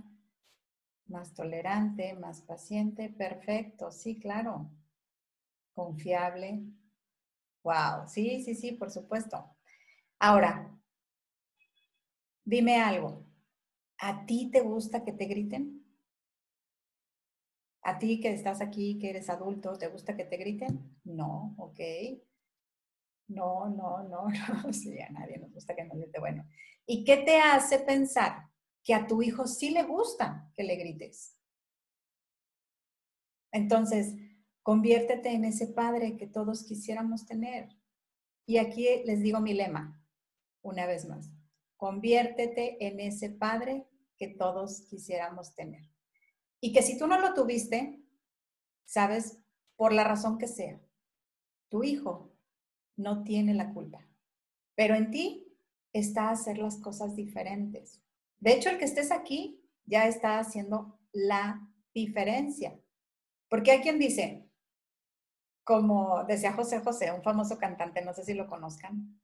más 1.08 1.34
tolerante, 1.34 2.13
más 2.13 2.42
paciente, 2.44 3.10
perfecto, 3.10 3.89
sí, 3.92 4.20
claro. 4.20 4.70
Confiable. 5.74 6.50
Wow, 7.63 8.08
sí, 8.08 8.44
sí, 8.44 8.56
sí, 8.56 8.72
por 8.74 8.89
supuesto. 8.92 9.56
Ahora, 10.20 10.72
dime 12.46 12.82
algo. 12.82 13.27
¿A 14.00 14.25
ti 14.27 14.50
te 14.51 14.62
gusta 14.62 15.04
que 15.06 15.13
te 15.13 15.25
griten? 15.25 15.86
¿A 17.89 17.98
ti 18.00 18.20
que 18.22 18.30
estás 18.34 18.62
aquí, 18.62 19.00
que 19.00 19.10
eres 19.10 19.30
adulto, 19.32 19.80
te 19.80 19.88
gusta 19.88 20.16
que 20.16 20.25
te 20.25 20.38
griten? 20.38 20.74
No, 21.06 21.56
ok. 21.58 21.80
No, 23.28 23.70
no, 23.70 24.04
no, 24.04 24.28
no. 24.64 24.74
Sí, 24.74 25.00
a 25.00 25.10
nadie 25.10 25.38
nos 25.38 25.52
gusta 25.52 25.76
que 25.76 25.84
nos 25.84 25.98
grite. 25.98 26.20
Bueno, 26.20 26.46
¿y 26.86 27.04
qué 27.04 27.18
te 27.18 27.40
hace 27.40 27.80
pensar 27.80 28.48
que 28.88 28.94
a 28.94 29.06
tu 29.06 29.22
hijo 29.22 29.48
sí 29.48 29.72
le 29.72 29.84
gusta 29.84 30.50
que 30.56 30.64
le 30.64 30.78
grites. 30.78 31.36
Entonces, 33.52 34.16
conviértete 34.64 35.34
en 35.34 35.44
ese 35.44 35.68
padre 35.68 36.16
que 36.16 36.26
todos 36.26 36.64
quisiéramos 36.64 37.26
tener. 37.26 37.68
Y 38.46 38.60
aquí 38.60 38.88
les 39.04 39.22
digo 39.22 39.42
mi 39.42 39.54
lema, 39.54 40.02
una 40.62 40.86
vez 40.86 41.06
más, 41.06 41.30
conviértete 41.76 42.88
en 42.88 43.02
ese 43.02 43.30
padre 43.30 43.90
que 44.16 44.30
todos 44.30 44.84
quisiéramos 44.84 45.54
tener. 45.54 45.84
Y 46.62 46.72
que 46.72 46.82
si 46.82 46.98
tú 46.98 47.08
no 47.08 47.20
lo 47.20 47.34
tuviste, 47.34 48.02
sabes, 48.86 49.38
por 49.76 49.92
la 49.92 50.06
razón 50.06 50.38
que 50.38 50.48
sea, 50.48 50.80
tu 51.68 51.84
hijo 51.84 52.32
no 52.98 53.24
tiene 53.24 53.54
la 53.54 53.74
culpa. 53.74 54.06
Pero 54.75 54.96
en 54.96 55.12
ti 55.12 55.48
está 55.94 56.30
hacer 56.30 56.58
las 56.58 56.77
cosas 56.77 57.16
diferentes. 57.16 58.01
De 58.39 58.54
hecho, 58.54 58.70
el 58.70 58.77
que 58.77 58.86
estés 58.86 59.12
aquí 59.12 59.63
ya 59.86 60.08
está 60.08 60.39
haciendo 60.39 61.00
la 61.13 61.68
diferencia. 61.94 62.77
Porque 63.50 63.72
hay 63.72 63.82
quien 63.82 63.98
dice, 63.98 64.48
como 65.63 66.24
decía 66.25 66.54
José 66.54 66.80
José, 66.80 67.12
un 67.12 67.24
famoso 67.24 67.58
cantante, 67.58 68.04
no 68.04 68.13
sé 68.13 68.24
si 68.24 68.34
lo 68.34 68.48
conozcan, 68.48 69.20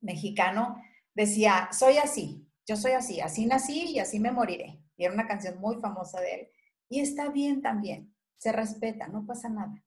mexicano, 0.00 0.82
decía, 1.14 1.68
soy 1.72 1.98
así, 1.98 2.46
yo 2.66 2.76
soy 2.76 2.92
así, 2.92 3.20
así 3.20 3.46
nací 3.46 3.92
y 3.92 3.98
así 3.98 4.20
me 4.20 4.32
moriré. 4.32 4.80
Y 4.96 5.04
era 5.04 5.14
una 5.14 5.26
canción 5.26 5.58
muy 5.58 5.76
famosa 5.76 6.20
de 6.20 6.34
él. 6.34 6.48
Y 6.88 7.00
está 7.00 7.30
bien 7.30 7.62
también, 7.62 8.14
se 8.36 8.52
respeta, 8.52 9.08
no 9.08 9.24
pasa 9.24 9.48
nada. 9.48 9.82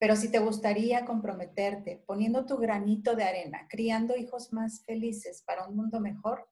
Pero 0.00 0.16
si 0.16 0.30
te 0.30 0.38
gustaría 0.38 1.04
comprometerte 1.04 2.02
poniendo 2.06 2.46
tu 2.46 2.56
granito 2.56 3.14
de 3.14 3.24
arena, 3.24 3.68
criando 3.68 4.16
hijos 4.16 4.50
más 4.50 4.82
felices 4.86 5.42
para 5.46 5.68
un 5.68 5.76
mundo 5.76 6.00
mejor, 6.00 6.48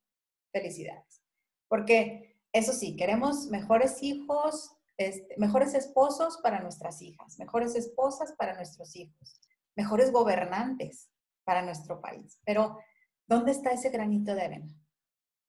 felicidades. 0.53 1.23
Porque 1.67 2.37
eso 2.53 2.75
sí, 2.75 2.95
queremos 2.95 3.47
mejores 3.47 4.03
hijos, 4.03 4.77
este, 4.99 5.35
mejores 5.39 5.73
esposos 5.73 6.39
para 6.43 6.61
nuestras 6.61 7.01
hijas, 7.01 7.39
mejores 7.39 7.75
esposas 7.75 8.33
para 8.33 8.55
nuestros 8.55 8.95
hijos, 8.97 9.41
mejores 9.75 10.13
gobernantes 10.13 11.11
para 11.45 11.63
nuestro 11.63 12.03
país. 12.03 12.43
Pero, 12.45 12.79
¿dónde 13.27 13.53
está 13.53 13.71
ese 13.71 13.89
granito 13.89 14.35
de 14.35 14.43
arena? 14.43 14.75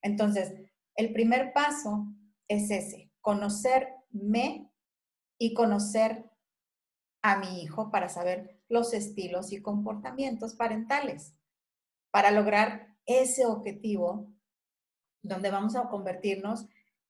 Entonces, 0.01 0.53
el 0.95 1.11
primer 1.11 1.51
paso 1.51 2.07
es 2.47 2.71
ese, 2.71 3.11
conocerme 3.19 4.71
y 5.37 5.53
conocer 5.53 6.28
a 7.21 7.37
mi 7.37 7.61
hijo 7.61 7.91
para 7.91 8.09
saber 8.09 8.59
los 8.69 8.93
estilos 8.93 9.51
y 9.51 9.61
comportamientos 9.61 10.55
parentales, 10.55 11.35
para 12.11 12.31
lograr 12.31 12.95
ese 13.05 13.45
objetivo 13.45 14.33
donde 15.21 15.51
vamos 15.51 15.75
a 15.75 15.89
convertirnos 15.89 16.65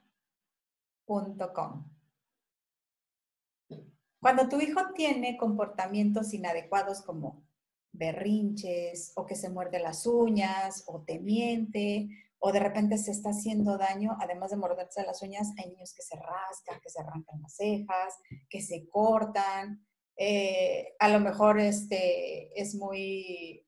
Cuando 4.21 4.49
tu 4.50 4.61
hijo 4.61 4.92
tiene 4.95 5.38
comportamientos 5.38 6.35
inadecuados 6.35 7.00
como 7.00 7.47
berrinches 7.92 9.12
o 9.14 9.25
que 9.25 9.35
se 9.35 9.49
muerde 9.49 9.78
las 9.78 10.06
uñas 10.06 10.85
o 10.88 11.00
te 11.02 11.18
miente 11.18 12.09
o 12.38 12.52
de 12.52 12.61
repente 12.61 12.99
se 12.99 13.12
está 13.12 13.30
haciendo 13.30 13.78
daño, 13.78 14.18
además 14.21 14.50
de 14.50 14.59
morderse 14.59 15.02
las 15.04 15.23
uñas, 15.23 15.54
hay 15.56 15.71
niños 15.71 15.95
que 15.95 16.02
se 16.02 16.16
rascan, 16.16 16.78
que 16.83 16.90
se 16.90 17.00
arrancan 17.00 17.40
las 17.40 17.56
cejas, 17.56 18.18
que 18.50 18.61
se 18.61 18.87
cortan, 18.90 19.87
eh, 20.18 20.95
a 20.99 21.09
lo 21.09 21.18
mejor 21.21 21.59
este, 21.59 22.61
es 22.61 22.75
muy 22.75 23.66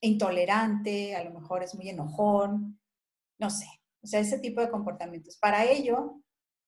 intolerante, 0.00 1.14
a 1.14 1.22
lo 1.22 1.30
mejor 1.30 1.62
es 1.62 1.76
muy 1.76 1.88
enojón, 1.88 2.80
no 3.38 3.50
sé, 3.50 3.66
o 4.06 4.08
sea, 4.08 4.20
ese 4.20 4.38
tipo 4.38 4.60
de 4.60 4.70
comportamientos. 4.70 5.36
Para 5.36 5.64
ello, 5.64 6.22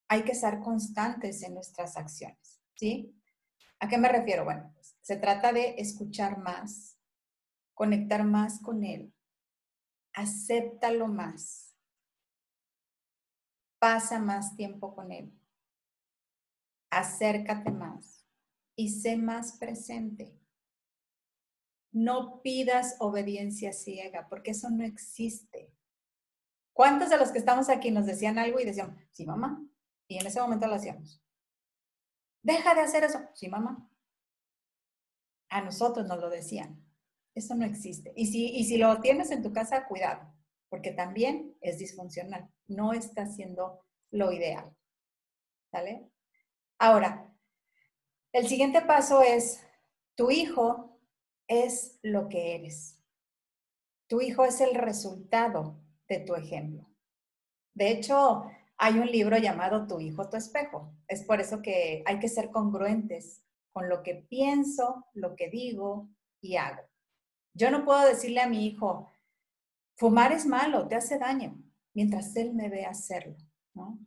hay 0.08 0.24
que 0.24 0.34
ser 0.34 0.58
constantes 0.58 1.40
en 1.44 1.54
nuestras 1.54 1.96
acciones, 1.96 2.60
¿sí? 2.74 3.14
¿A 3.78 3.86
qué 3.86 3.96
me 3.96 4.08
refiero? 4.08 4.44
Bueno, 4.44 4.72
pues, 4.74 4.96
se 5.00 5.18
trata 5.18 5.52
de 5.52 5.76
escuchar 5.78 6.38
más, 6.38 6.98
conectar 7.74 8.24
más 8.24 8.60
con 8.60 8.82
él, 8.82 9.14
acéptalo 10.14 11.06
más, 11.06 11.76
pasa 13.78 14.18
más 14.18 14.56
tiempo 14.56 14.96
con 14.96 15.12
él, 15.12 15.32
acércate 16.90 17.70
más 17.70 18.26
y 18.74 18.88
sé 18.88 19.16
más 19.16 19.58
presente. 19.58 20.36
No 21.92 22.42
pidas 22.42 22.96
obediencia 22.98 23.72
ciega, 23.72 24.26
porque 24.28 24.50
eso 24.50 24.70
no 24.70 24.82
existe. 24.84 25.77
¿Cuántos 26.78 27.10
de 27.10 27.18
los 27.18 27.32
que 27.32 27.38
estamos 27.38 27.68
aquí 27.70 27.90
nos 27.90 28.06
decían 28.06 28.38
algo 28.38 28.60
y 28.60 28.64
decían, 28.64 28.96
sí, 29.10 29.26
mamá? 29.26 29.60
Y 30.06 30.16
en 30.16 30.28
ese 30.28 30.40
momento 30.40 30.68
lo 30.68 30.76
hacíamos. 30.76 31.20
Deja 32.40 32.72
de 32.72 32.82
hacer 32.82 33.02
eso. 33.02 33.18
Sí, 33.34 33.48
mamá. 33.48 33.90
A 35.48 35.60
nosotros 35.60 36.06
nos 36.06 36.20
lo 36.20 36.30
decían. 36.30 36.80
Eso 37.34 37.56
no 37.56 37.64
existe. 37.64 38.12
Y 38.14 38.26
si, 38.26 38.50
y 38.50 38.62
si 38.62 38.76
lo 38.76 39.00
tienes 39.00 39.32
en 39.32 39.42
tu 39.42 39.52
casa, 39.52 39.88
cuidado, 39.88 40.32
porque 40.68 40.92
también 40.92 41.56
es 41.60 41.80
disfuncional. 41.80 42.48
No 42.68 42.92
está 42.92 43.26
siendo 43.26 43.84
lo 44.12 44.30
ideal. 44.30 44.72
¿Sale? 45.72 46.12
Ahora, 46.78 47.34
el 48.30 48.46
siguiente 48.46 48.82
paso 48.82 49.20
es, 49.22 49.66
tu 50.14 50.30
hijo 50.30 51.00
es 51.48 51.98
lo 52.02 52.28
que 52.28 52.54
eres. 52.54 53.02
Tu 54.06 54.20
hijo 54.20 54.44
es 54.44 54.60
el 54.60 54.76
resultado 54.76 55.82
de 56.08 56.20
tu 56.20 56.34
ejemplo. 56.34 56.88
De 57.74 57.90
hecho, 57.90 58.50
hay 58.76 58.98
un 58.98 59.06
libro 59.06 59.36
llamado 59.36 59.86
Tu 59.86 60.00
hijo, 60.00 60.28
tu 60.28 60.36
espejo. 60.36 60.94
Es 61.06 61.22
por 61.24 61.40
eso 61.40 61.62
que 61.62 62.02
hay 62.06 62.18
que 62.18 62.28
ser 62.28 62.50
congruentes 62.50 63.44
con 63.72 63.88
lo 63.88 64.02
que 64.02 64.14
pienso, 64.14 65.06
lo 65.14 65.36
que 65.36 65.50
digo 65.50 66.08
y 66.40 66.56
hago. 66.56 66.82
Yo 67.54 67.70
no 67.70 67.84
puedo 67.84 68.06
decirle 68.06 68.40
a 68.40 68.48
mi 68.48 68.66
hijo, 68.66 69.10
fumar 69.96 70.32
es 70.32 70.46
malo, 70.46 70.86
te 70.86 70.94
hace 70.94 71.18
daño, 71.18 71.60
mientras 71.92 72.34
él 72.36 72.54
me 72.54 72.68
ve 72.68 72.84
hacerlo, 72.84 73.36
¿no? 73.74 73.98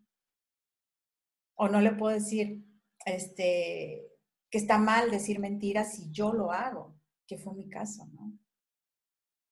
O 1.56 1.68
no 1.68 1.82
le 1.82 1.92
puedo 1.92 2.14
decir, 2.14 2.66
este, 3.06 4.10
que 4.50 4.58
está 4.58 4.78
mal 4.78 5.12
decir 5.12 5.40
mentiras 5.40 5.94
si 5.94 6.12
yo 6.12 6.34
lo 6.34 6.52
hago, 6.52 6.96
que 7.28 7.38
fue 7.38 7.54
mi 7.54 7.70
caso. 7.70 8.08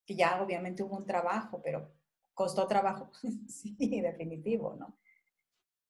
Que 0.06 0.16
ya 0.16 0.42
obviamente 0.42 0.82
hubo 0.82 0.98
un 0.98 1.06
trabajo, 1.06 1.62
pero 1.62 1.99
costó 2.40 2.68
trabajo, 2.68 3.12
sí, 3.50 3.76
definitivo, 4.02 4.74
¿no? 4.80 4.98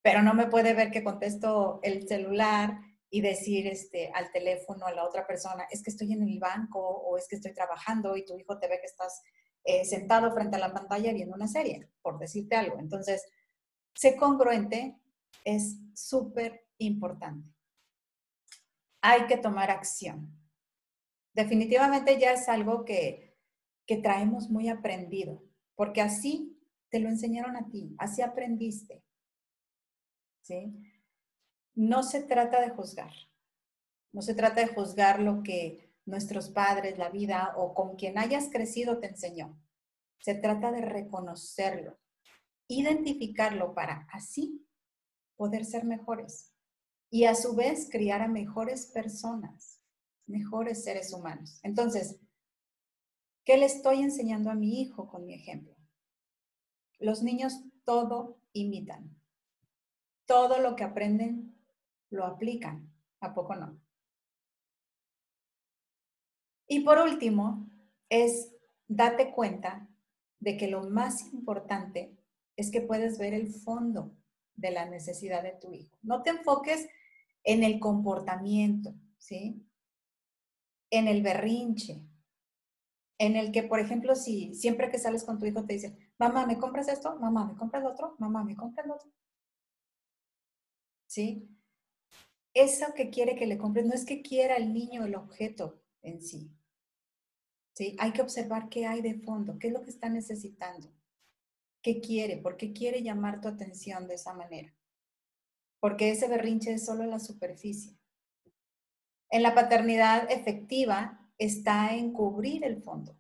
Pero 0.02 0.24
no 0.24 0.34
me 0.34 0.48
puede 0.48 0.74
ver 0.74 0.90
que 0.90 1.04
contesto 1.04 1.80
el 1.84 2.08
celular 2.08 2.80
y 3.12 3.22
decir 3.22 3.68
este, 3.68 4.12
al 4.16 4.32
teléfono 4.32 4.88
a 4.88 4.92
la 4.92 5.06
otra 5.06 5.28
persona, 5.28 5.68
es 5.70 5.84
que 5.84 5.92
estoy 5.92 6.12
en 6.12 6.24
el 6.24 6.40
banco 6.40 6.80
o 6.80 7.20
es 7.20 7.28
que 7.28 7.36
estoy 7.36 7.54
trabajando 7.54 8.18
y 8.18 8.26
tu 8.26 8.36
hijo 8.36 8.58
te 8.58 8.68
ve 8.68 8.80
que 8.80 8.88
estás 8.88 9.22
eh, 9.64 9.86
sentado 9.86 10.34
frente 10.34 10.56
a 10.56 10.60
la 10.60 10.74
pantalla 10.74 11.14
viendo 11.14 11.36
una 11.36 11.48
serie, 11.48 11.88
por 12.02 12.18
decirte 12.18 12.56
algo. 12.56 12.80
Entonces, 12.80 13.24
ser 13.94 14.16
congruente 14.16 14.98
es 15.46 15.78
súper 15.94 16.66
importante. 16.80 17.48
Hay 19.02 19.28
que 19.28 19.38
tomar 19.38 19.70
acción. 19.70 20.36
Definitivamente 21.36 22.20
ya 22.20 22.32
es 22.32 22.50
algo 22.50 22.86
que, 22.86 23.38
que 23.86 23.98
traemos 23.98 24.50
muy 24.50 24.68
aprendido 24.68 25.48
porque 25.80 26.02
así 26.02 26.62
te 26.90 27.00
lo 27.00 27.08
enseñaron 27.08 27.56
a 27.56 27.70
ti, 27.70 27.96
así 28.00 28.22
aprendiste. 28.22 29.02
¿Sí? 30.42 30.76
No 31.74 32.04
se 32.04 32.22
trata 32.22 32.60
de 32.60 32.72
juzgar, 32.72 33.14
no 34.12 34.22
se 34.22 34.36
trata 34.36 34.60
de 34.60 34.74
juzgar 34.74 35.22
lo 35.22 35.42
que 35.42 35.96
nuestros 36.04 36.50
padres, 36.50 36.98
la 36.98 37.08
vida 37.08 37.54
o 37.56 37.74
con 37.74 37.96
quien 37.96 38.18
hayas 38.18 38.50
crecido 38.52 39.00
te 39.00 39.08
enseñó. 39.08 39.58
Se 40.20 40.36
trata 40.36 40.70
de 40.74 40.82
reconocerlo, 40.82 41.98
identificarlo 42.68 43.74
para 43.74 44.06
así 44.12 44.68
poder 45.38 45.64
ser 45.64 45.86
mejores 45.86 46.54
y 47.10 47.24
a 47.24 47.36
su 47.36 47.56
vez 47.56 47.88
criar 47.90 48.22
a 48.22 48.28
mejores 48.28 48.88
personas, 48.88 49.80
mejores 50.28 50.84
seres 50.84 51.14
humanos. 51.14 51.62
Entonces, 51.64 52.20
¿Qué 53.50 53.58
le 53.58 53.66
estoy 53.66 54.04
enseñando 54.04 54.52
a 54.52 54.54
mi 54.54 54.80
hijo 54.80 55.08
con 55.08 55.26
mi 55.26 55.34
ejemplo? 55.34 55.76
Los 57.00 57.24
niños 57.24 57.64
todo 57.84 58.38
imitan. 58.54 59.20
Todo 60.28 60.60
lo 60.60 60.76
que 60.76 60.84
aprenden 60.84 61.58
lo 62.12 62.28
aplican. 62.28 62.94
¿A 63.22 63.34
poco 63.34 63.56
no? 63.56 63.82
Y 66.68 66.82
por 66.82 67.00
último, 67.00 67.68
es 68.08 68.56
date 68.88 69.32
cuenta 69.32 69.90
de 70.40 70.56
que 70.56 70.68
lo 70.68 70.88
más 70.88 71.34
importante 71.34 72.16
es 72.56 72.70
que 72.70 72.82
puedes 72.82 73.18
ver 73.18 73.34
el 73.34 73.52
fondo 73.52 74.16
de 74.58 74.70
la 74.70 74.86
necesidad 74.88 75.42
de 75.42 75.54
tu 75.54 75.74
hijo. 75.74 75.98
No 76.04 76.22
te 76.22 76.30
enfoques 76.30 76.88
en 77.44 77.64
el 77.64 77.80
comportamiento, 77.80 78.94
¿sí? 79.18 79.66
En 80.92 81.08
el 81.08 81.24
berrinche, 81.24 82.04
en 83.20 83.36
el 83.36 83.52
que, 83.52 83.64
por 83.64 83.80
ejemplo, 83.80 84.16
si 84.16 84.56
siempre 84.56 84.90
que 84.90 84.98
sales 84.98 85.26
con 85.26 85.38
tu 85.38 85.46
hijo 85.46 85.66
te 85.66 85.74
dicen, 85.74 85.98
mamá, 86.18 86.48
¿me 86.48 86.58
compras 86.58 86.88
esto? 86.88 87.20
Mamá, 87.20 87.46
¿me 87.46 87.56
compras 87.56 87.84
lo 87.84 87.92
otro? 87.92 88.16
Mamá, 88.18 88.46
¿me 88.46 88.56
compras 88.56 88.88
lo 88.88 88.96
otro? 88.96 89.12
¿Sí? 91.06 91.50
Eso 92.54 92.94
que 92.96 93.10
quiere 93.10 93.36
que 93.36 93.46
le 93.46 93.58
compres 93.58 93.86
no 93.86 93.94
es 93.94 94.06
que 94.06 94.22
quiera 94.22 94.56
el 94.56 94.74
niño 94.74 95.04
el 95.04 95.16
objeto 95.16 95.82
en 96.02 96.22
sí. 96.22 96.50
¿Sí? 97.74 97.96
Hay 98.00 98.14
que 98.14 98.22
observar 98.22 98.70
qué 98.70 98.88
hay 98.88 99.02
de 99.02 99.20
fondo, 99.20 99.60
qué 99.60 99.68
es 99.68 99.74
lo 99.74 99.82
que 99.82 99.90
está 99.90 100.10
necesitando, 100.10 100.90
qué 101.82 102.00
quiere, 102.00 102.38
por 102.38 102.56
qué 102.56 102.72
quiere 102.72 103.04
llamar 103.04 103.42
tu 103.42 103.50
atención 103.50 104.08
de 104.08 104.16
esa 104.16 104.34
manera. 104.34 104.74
Porque 105.82 106.12
ese 106.12 106.30
berrinche 106.30 106.74
es 106.74 106.86
solo 106.86 107.06
la 107.06 107.20
superficie. 107.20 107.98
En 109.30 109.44
la 109.44 109.54
paternidad 109.54 110.32
efectiva, 110.32 111.19
está 111.40 111.96
en 111.96 112.14
cubrir 112.14 112.64
el 112.64 112.84
fondo. 112.84 113.18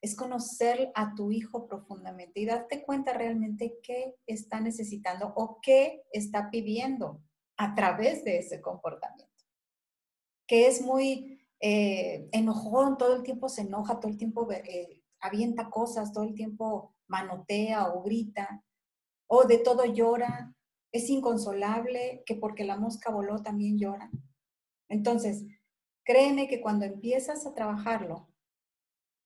Es 0.00 0.14
conocer 0.14 0.90
a 0.94 1.14
tu 1.14 1.30
hijo 1.30 1.66
profundamente 1.66 2.40
y 2.40 2.46
darte 2.46 2.82
cuenta 2.82 3.12
realmente 3.12 3.78
qué 3.82 4.16
está 4.26 4.60
necesitando 4.60 5.32
o 5.36 5.58
qué 5.60 6.04
está 6.12 6.50
pidiendo 6.50 7.22
a 7.56 7.74
través 7.74 8.24
de 8.24 8.38
ese 8.38 8.60
comportamiento. 8.60 9.32
Que 10.46 10.66
es 10.68 10.80
muy 10.80 11.40
eh, 11.60 12.28
enojón, 12.32 12.98
todo 12.98 13.16
el 13.16 13.22
tiempo 13.22 13.48
se 13.48 13.62
enoja, 13.62 13.98
todo 13.98 14.10
el 14.10 14.18
tiempo 14.18 14.50
eh, 14.52 15.02
avienta 15.20 15.70
cosas, 15.70 16.12
todo 16.12 16.24
el 16.24 16.34
tiempo 16.34 16.94
manotea 17.08 17.88
o 17.88 18.02
grita, 18.02 18.62
o 19.26 19.44
de 19.44 19.58
todo 19.58 19.84
llora, 19.86 20.54
es 20.92 21.08
inconsolable, 21.10 22.22
que 22.26 22.36
porque 22.36 22.64
la 22.64 22.76
mosca 22.76 23.10
voló 23.10 23.42
también 23.42 23.78
llora. 23.78 24.10
Entonces, 24.88 25.44
Créeme 26.04 26.48
que 26.48 26.60
cuando 26.60 26.84
empiezas 26.84 27.46
a 27.46 27.54
trabajarlo 27.54 28.28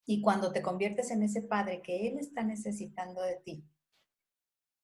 y 0.07 0.23
cuando 0.23 0.53
te 0.53 0.63
conviertes 0.63 1.11
en 1.11 1.23
ese 1.23 1.43
padre 1.43 1.83
que 1.83 2.09
él 2.09 2.19
está 2.19 2.43
necesitando 2.43 3.21
de 3.23 3.37
ti, 3.37 3.65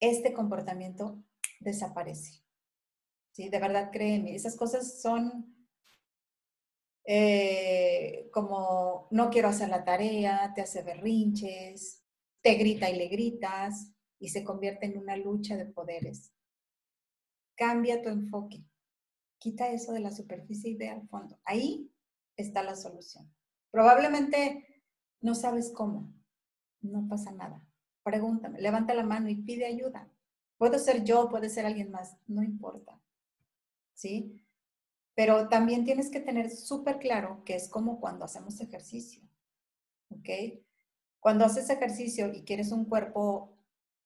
este 0.01 0.35
comportamiento 0.35 1.23
desaparece. 1.61 2.43
¿Sí? 3.33 3.49
De 3.49 3.59
verdad, 3.59 3.91
créeme, 3.93 4.35
esas 4.35 4.57
cosas 4.57 5.01
son 5.01 5.55
eh, 7.07 8.31
como 8.33 9.09
no 9.11 9.29
quiero 9.31 9.49
hacer 9.49 9.69
la 9.69 9.85
tarea, 9.85 10.53
te 10.55 10.63
hace 10.63 10.83
berrinches, 10.83 12.03
te 12.41 12.55
grita 12.55 12.89
y 12.91 12.97
le 12.97 13.09
gritas 13.09 13.93
y 14.19 14.29
se 14.31 14.43
convierte 14.43 14.87
en 14.87 14.99
una 14.99 15.17
lucha 15.17 15.57
de 15.57 15.67
poderes. 15.67 16.33
Cambia 17.55 18.03
tu 18.03 18.09
enfoque. 18.09 18.65
Quita 19.38 19.68
eso 19.68 19.92
de 19.92 20.01
la 20.01 20.11
superficie 20.11 20.70
y 20.70 20.77
ve 20.77 20.88
al 20.88 21.07
fondo. 21.09 21.38
Ahí 21.44 21.90
está 22.37 22.62
la 22.62 22.77
solución. 22.77 23.33
Probablemente 23.70 24.83
no 25.20 25.35
sabes 25.35 25.70
cómo. 25.70 26.12
No 26.81 27.09
pasa 27.09 27.33
nada. 27.33 27.66
Pregúntame, 28.03 28.61
levanta 28.61 28.94
la 28.94 29.05
mano 29.05 29.29
y 29.29 29.37
pide 29.37 29.66
ayuda. 29.66 30.11
Puede 30.59 30.79
ser 30.79 31.05
yo, 31.05 31.29
puede 31.31 31.49
ser 31.49 31.66
alguien 31.66 31.90
más, 31.90 32.16
no 32.27 32.42
importa. 32.42 33.01
¿Sí? 33.94 34.44
Pero 35.14 35.49
también 35.49 35.85
tienes 35.85 36.11
que 36.11 36.20
tener 36.20 36.51
súper 36.51 36.99
claro 36.99 37.42
que 37.44 37.55
es 37.55 37.68
como 37.68 38.01
cuando 38.01 38.25
hacemos 38.25 38.61
ejercicio. 38.61 39.23
¿Ok? 40.11 40.29
Cuando 41.20 41.44
haces 41.44 41.70
ejercicio 41.70 42.33
y 42.33 42.44
quieres 42.44 42.73
un 42.73 42.85
cuerpo 42.85 43.57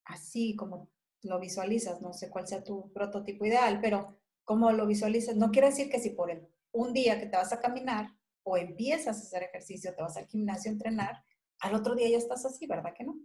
así 0.05 0.55
como 0.55 0.89
lo 1.23 1.41
visualizas, 1.41 2.01
no 2.01 2.13
sé 2.13 2.31
cuál 2.31 2.47
sea 2.47 2.63
tu 2.63 2.93
prototipo 2.93 3.45
ideal, 3.45 3.81
pero 3.81 4.18
como 4.49 4.73
lo 4.73 4.87
visualizas, 4.87 5.37
no 5.37 5.51
quiere 5.51 5.69
decir 5.69 5.91
que 5.91 6.01
si 6.01 6.09
por 6.09 6.31
un 6.73 6.95
día 6.95 7.21
que 7.21 7.27
te 7.27 7.37
vas 7.37 7.53
a 7.53 7.61
caminar 7.61 8.17
o 8.43 8.57
empiezas 8.57 9.19
a 9.19 9.21
hacer 9.21 9.43
ejercicio, 9.43 9.95
te 9.95 10.01
vas 10.01 10.17
al 10.17 10.27
gimnasio 10.27 10.71
a 10.71 10.73
entrenar, 10.73 11.23
al 11.61 11.75
otro 11.75 11.95
día 11.95 12.09
ya 12.09 12.17
estás 12.17 12.47
así, 12.47 12.67
¿verdad 12.67 12.95
que 12.97 13.05
no? 13.05 13.21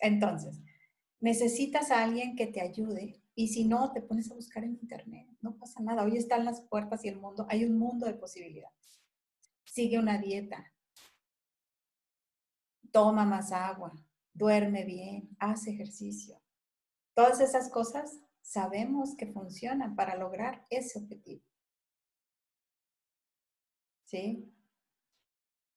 Entonces, 0.00 0.60
necesitas 1.20 1.92
a 1.92 2.02
alguien 2.02 2.34
que 2.34 2.48
te 2.48 2.60
ayude 2.60 3.22
y 3.36 3.46
si 3.46 3.66
no, 3.68 3.92
te 3.92 4.02
pones 4.02 4.28
a 4.32 4.34
buscar 4.34 4.64
en 4.64 4.72
internet, 4.72 5.28
no 5.42 5.56
pasa 5.56 5.80
nada. 5.80 6.02
Hoy 6.02 6.16
están 6.16 6.44
las 6.44 6.60
puertas 6.62 7.04
y 7.04 7.08
el 7.10 7.20
mundo, 7.20 7.46
hay 7.48 7.64
un 7.64 7.78
mundo 7.78 8.06
de 8.06 8.14
posibilidades. 8.14 9.00
Sigue 9.62 10.00
una 10.00 10.18
dieta, 10.18 10.72
toma 12.90 13.24
más 13.24 13.52
agua, 13.52 13.92
duerme 14.34 14.84
bien, 14.84 15.36
haz 15.38 15.68
ejercicio. 15.68 16.42
Todas 17.14 17.40
esas 17.40 17.70
cosas 17.70 18.18
sabemos 18.48 19.14
que 19.14 19.26
funcionan 19.26 19.94
para 19.94 20.16
lograr 20.16 20.66
ese 20.70 20.98
objetivo. 20.98 21.44
¿Sí? 24.06 24.50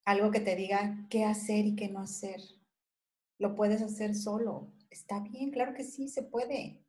Algo 0.06 0.30
que 0.30 0.40
te 0.40 0.56
diga 0.56 1.06
qué 1.10 1.24
hacer 1.24 1.66
y 1.66 1.76
qué 1.76 1.88
no 1.88 2.00
hacer. 2.00 2.40
Lo 3.38 3.54
puedes 3.54 3.82
hacer 3.82 4.14
solo. 4.14 4.72
Está 4.88 5.20
bien, 5.20 5.50
claro 5.50 5.74
que 5.74 5.84
sí, 5.84 6.08
se 6.08 6.22
puede. 6.22 6.82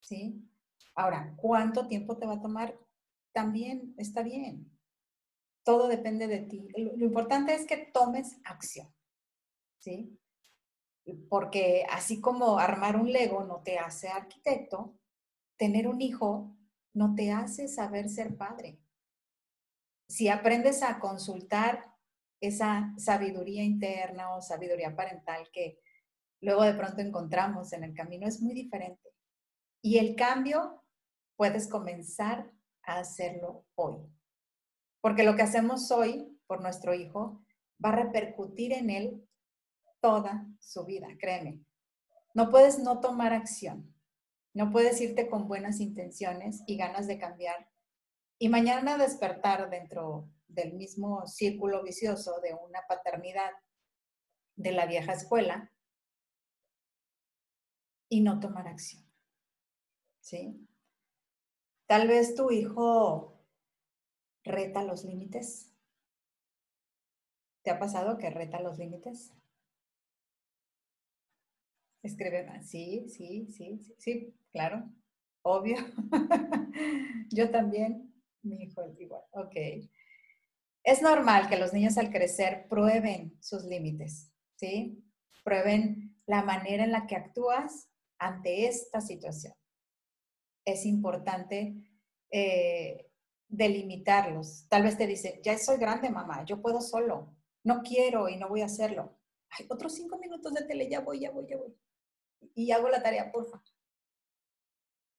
¿Sí? 0.00 0.46
Ahora, 0.94 1.34
¿cuánto 1.38 1.88
tiempo 1.88 2.18
te 2.18 2.26
va 2.26 2.34
a 2.34 2.42
tomar? 2.42 2.78
También 3.32 3.94
está 3.96 4.22
bien. 4.22 4.70
Todo 5.62 5.88
depende 5.88 6.26
de 6.26 6.40
ti. 6.40 6.68
Lo, 6.76 7.02
importante 7.02 7.54
es 7.54 7.66
que 7.66 7.78
tomes 7.78 8.36
acción. 8.44 8.94
¿Sí? 9.78 10.18
Porque 11.30 11.86
así 11.90 12.20
como 12.20 12.58
armar 12.58 12.96
un 12.96 13.10
Lego 13.10 13.42
no 13.44 13.62
te 13.62 13.78
hace 13.78 14.08
arquitecto, 14.08 14.98
tener 15.56 15.88
un 15.88 16.00
hijo 16.00 16.56
no 16.92 17.14
te 17.14 17.32
hace 17.32 17.68
saber 17.68 18.08
ser 18.08 18.36
padre. 18.36 18.78
Si 20.08 20.28
aprendes 20.28 20.82
a 20.82 21.00
consultar 21.00 21.92
esa 22.40 22.92
sabiduría 22.98 23.64
interna 23.64 24.34
o 24.34 24.42
sabiduría 24.42 24.94
parental 24.94 25.48
que 25.52 25.80
luego 26.40 26.62
de 26.62 26.74
pronto 26.74 27.00
encontramos 27.00 27.72
en 27.72 27.84
el 27.84 27.94
camino, 27.94 28.26
es 28.26 28.40
muy 28.40 28.54
diferente. 28.54 29.10
Y 29.82 29.98
el 29.98 30.14
cambio 30.14 30.84
puedes 31.36 31.68
comenzar 31.68 32.50
a 32.82 32.98
hacerlo 32.98 33.66
hoy. 33.74 33.96
Porque 35.00 35.24
lo 35.24 35.36
que 35.36 35.42
hacemos 35.42 35.90
hoy 35.90 36.38
por 36.46 36.62
nuestro 36.62 36.94
hijo 36.94 37.42
va 37.84 37.90
a 37.90 37.96
repercutir 37.96 38.72
en 38.72 38.90
él 38.90 39.28
toda 40.00 40.46
su 40.60 40.84
vida, 40.84 41.08
créeme. 41.18 41.60
No 42.34 42.50
puedes 42.50 42.78
no 42.78 43.00
tomar 43.00 43.32
acción. 43.32 43.93
No 44.54 44.70
puedes 44.70 45.00
irte 45.00 45.28
con 45.28 45.48
buenas 45.48 45.80
intenciones 45.80 46.62
y 46.66 46.76
ganas 46.76 47.08
de 47.08 47.18
cambiar 47.18 47.68
y 48.38 48.48
mañana 48.48 48.96
despertar 48.96 49.68
dentro 49.68 50.28
del 50.46 50.74
mismo 50.74 51.26
círculo 51.26 51.82
vicioso 51.82 52.40
de 52.40 52.54
una 52.54 52.82
paternidad 52.88 53.50
de 54.54 54.70
la 54.70 54.86
vieja 54.86 55.12
escuela 55.12 55.72
y 58.08 58.20
no 58.20 58.38
tomar 58.38 58.68
acción. 58.68 59.04
¿Sí? 60.20 60.68
Tal 61.86 62.06
vez 62.06 62.36
tu 62.36 62.52
hijo 62.52 63.44
reta 64.44 64.84
los 64.84 65.04
límites. 65.04 65.74
¿Te 67.62 67.70
ha 67.70 67.78
pasado 67.80 68.18
que 68.18 68.30
reta 68.30 68.60
los 68.60 68.78
límites? 68.78 69.32
Escribe, 72.04 72.46
sí, 72.62 73.06
sí, 73.08 73.48
sí, 73.50 73.78
sí, 73.82 73.94
sí, 73.96 74.34
claro, 74.52 74.84
obvio. 75.40 75.76
Yo 77.30 77.50
también, 77.50 78.14
mi 78.42 78.64
hijo 78.64 78.82
es 78.82 79.00
igual, 79.00 79.22
ok. 79.30 79.56
Es 80.82 81.00
normal 81.00 81.48
que 81.48 81.56
los 81.56 81.72
niños 81.72 81.96
al 81.96 82.10
crecer 82.10 82.68
prueben 82.68 83.34
sus 83.40 83.64
límites, 83.64 84.30
¿sí? 84.56 85.02
Prueben 85.44 86.14
la 86.26 86.42
manera 86.42 86.84
en 86.84 86.92
la 86.92 87.06
que 87.06 87.16
actúas 87.16 87.88
ante 88.18 88.66
esta 88.66 89.00
situación. 89.00 89.54
Es 90.66 90.84
importante 90.84 91.74
eh, 92.30 93.10
delimitarlos. 93.48 94.68
Tal 94.68 94.82
vez 94.82 94.98
te 94.98 95.06
dice, 95.06 95.40
ya 95.42 95.56
soy 95.56 95.78
grande, 95.78 96.10
mamá, 96.10 96.44
yo 96.44 96.60
puedo 96.60 96.82
solo, 96.82 97.34
no 97.62 97.80
quiero 97.80 98.28
y 98.28 98.36
no 98.36 98.50
voy 98.50 98.60
a 98.60 98.66
hacerlo. 98.66 99.18
Ay, 99.48 99.64
otros 99.70 99.94
cinco 99.94 100.18
minutos 100.18 100.52
de 100.52 100.66
tele, 100.66 100.90
ya 100.90 101.00
voy, 101.00 101.20
ya 101.20 101.30
voy, 101.30 101.46
ya 101.48 101.56
voy 101.56 101.74
y 102.54 102.70
hago 102.72 102.88
la 102.88 103.02
tarea, 103.02 103.32
porfa. 103.32 103.62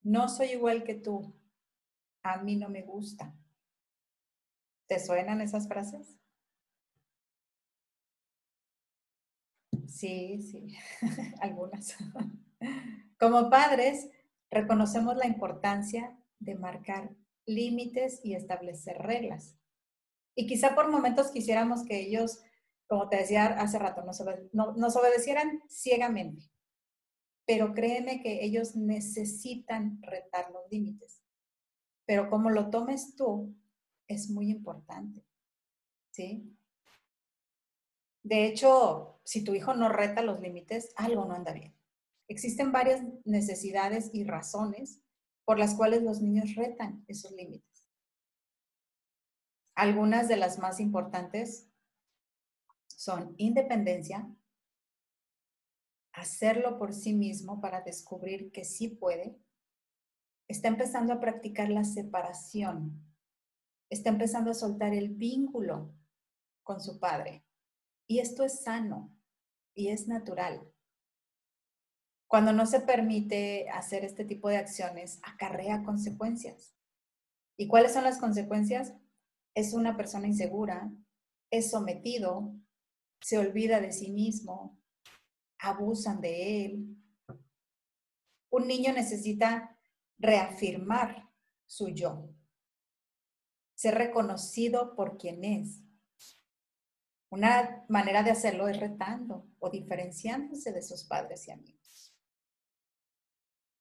No 0.04 0.30
soy 0.30 0.50
igual 0.50 0.84
que 0.84 0.96
tú. 0.96 1.34
A 2.24 2.38
mí 2.38 2.56
no 2.56 2.70
me 2.70 2.84
gusta. 2.84 3.36
¿Te 4.88 5.00
suenan 5.00 5.42
esas 5.42 5.68
frases? 5.68 6.18
Sí, 9.88 10.42
sí, 10.42 10.76
algunas. 11.42 11.96
Como 13.20 13.50
padres, 13.50 14.10
reconocemos 14.52 15.16
la 15.16 15.26
importancia 15.26 16.18
de 16.40 16.56
marcar 16.56 17.16
límites 17.46 18.20
y 18.24 18.36
establecer 18.36 18.98
reglas. 18.98 19.56
Y 20.36 20.48
quizá 20.48 20.76
por 20.76 20.90
momentos 20.90 21.32
quisiéramos 21.32 21.86
que 21.86 22.00
ellos, 22.00 22.42
como 22.88 23.08
te 23.08 23.18
decía 23.18 23.46
hace 23.46 23.80
rato, 23.80 24.04
nos, 24.04 24.96
obedecieran 24.96 25.62
ciegamente 25.70 26.44
pero 27.46 27.74
créeme 27.74 28.22
que 28.22 28.44
ellos 28.44 28.76
necesitan 28.76 30.02
retar 30.02 30.52
los 30.52 30.64
límites. 30.70 31.22
Pero 32.06 32.30
como 32.30 32.50
lo 32.50 32.70
tomes 32.70 33.16
tú, 33.16 33.56
es 34.08 34.30
muy 34.30 34.50
importante. 34.50 35.26
¿Sí? 36.12 36.56
De 38.24 38.46
hecho, 38.46 39.20
si 39.24 39.44
tu 39.44 39.54
hijo 39.54 39.74
no 39.74 39.90
reta 39.90 40.22
los 40.22 40.40
límites, 40.40 40.94
algo 40.96 41.26
no 41.26 41.34
anda 41.34 41.54
bien. 41.54 41.76
Existen 42.28 42.72
varias 42.72 43.04
necesidades 43.24 44.10
y 44.14 44.24
razones 44.24 45.02
por 45.46 45.60
las 45.60 45.76
cuales 45.76 46.02
los 46.02 46.22
niños 46.22 46.56
retan 46.56 47.06
esos 47.08 47.32
límites. 47.32 47.86
Algunas 49.76 50.28
de 50.28 50.38
las 50.38 50.58
más 50.58 50.80
importantes 50.80 51.70
son 52.88 53.36
independencia, 53.38 54.28
hacerlo 56.16 56.78
por 56.78 56.94
sí 56.94 57.14
mismo 57.14 57.62
para 57.62 57.82
descubrir 57.82 58.52
que 58.52 58.64
sí 58.64 58.88
puede, 58.88 59.38
está 60.48 60.70
empezando 60.70 61.14
a 61.14 61.20
practicar 61.20 61.70
la 61.70 61.84
separación, 61.84 63.04
está 63.90 64.10
empezando 64.10 64.52
a 64.52 64.56
soltar 64.56 64.94
el 64.94 65.10
vínculo 65.10 65.94
con 66.64 66.80
su 66.80 67.00
padre. 67.00 67.46
Y 68.08 68.20
esto 68.20 68.44
es 68.44 68.64
sano 68.64 69.16
y 69.74 69.90
es 69.90 70.08
natural. 70.08 70.72
Cuando 72.28 72.54
no 72.54 72.66
se 72.66 72.80
permite 72.80 73.70
hacer 73.70 74.06
este 74.06 74.26
tipo 74.26 74.50
de 74.50 74.58
acciones, 74.58 75.20
acarrea 75.24 75.84
consecuencias. 75.84 76.76
¿Y 77.58 77.68
cuáles 77.68 77.94
son 77.94 78.04
las 78.04 78.20
consecuencias? 78.20 78.94
Es 79.54 79.74
una 79.74 79.96
persona 79.96 80.28
insegura, 80.28 80.92
es 81.52 81.70
sometido, 81.70 82.54
se 83.22 83.38
olvida 83.38 83.80
de 83.80 83.92
sí 83.92 84.12
mismo, 84.12 84.78
abusan 85.60 86.22
de 86.22 86.66
él. 86.66 86.98
Un 88.50 88.68
niño 88.68 88.94
necesita 88.94 89.78
reafirmar 90.18 91.30
su 91.66 91.90
yo, 91.90 92.30
ser 93.74 93.96
reconocido 93.96 94.96
por 94.96 95.18
quien 95.18 95.44
es. 95.44 95.82
Una 97.30 97.86
manera 97.90 98.24
de 98.24 98.32
hacerlo 98.32 98.68
es 98.68 98.80
retando 98.80 99.50
o 99.60 99.70
diferenciándose 99.70 100.72
de 100.72 100.82
sus 100.82 101.04
padres 101.04 101.48
y 101.48 101.52
amigos. 101.52 102.16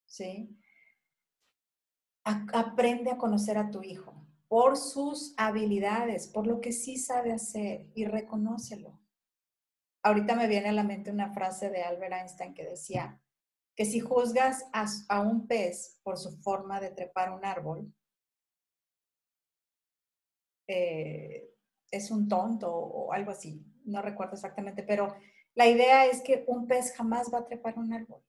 ¿Sí? 0.07 0.59
aprende 2.25 3.11
a 3.11 3.19
conocer 3.19 3.59
a 3.59 3.71
tu 3.71 3.83
hijo 3.83 4.15
por 4.49 4.79
sus 4.79 5.35
habilidades, 5.37 6.27
por 6.27 6.47
lo 6.47 6.61
que 6.63 6.73
sí 6.73 6.97
sabe 6.97 7.33
hacer 7.33 7.91
y 7.95 8.07
reconócelo 8.07 9.04
ahorita 10.05 10.37
me 10.37 10.47
viene 10.47 10.69
a 10.69 10.73
la 10.73 10.85
mente 10.85 11.11
una 11.11 11.33
frase 11.33 11.71
de 11.71 11.83
Albert 11.83 12.13
Einstein 12.13 12.55
que 12.55 12.65
decía 12.65 13.21
que 13.75 13.87
si 13.87 13.99
juzgas 14.01 14.69
a, 14.73 15.21
un 15.21 15.49
pez 15.49 15.99
por 16.05 16.17
su 16.19 16.31
forma 16.43 16.79
de 16.79 16.91
trepar 16.91 17.33
un 17.33 17.45
árbol, 17.45 17.93
eh, 20.69 21.51
es 21.91 22.11
un 22.11 22.29
tonto 22.29 22.73
o 22.73 23.13
algo 23.13 23.33
así, 23.33 23.65
no 23.85 24.01
recuerdo 24.03 24.35
exactamente, 24.35 24.83
pero 24.83 25.17
la 25.55 25.67
idea 25.67 26.07
es 26.07 26.23
que 26.23 26.45
un 26.47 26.67
pez 26.67 26.95
jamás 26.95 27.33
va 27.33 27.39
a 27.39 27.45
trepar 27.47 27.79
un 27.79 27.93
árbol. 27.93 28.23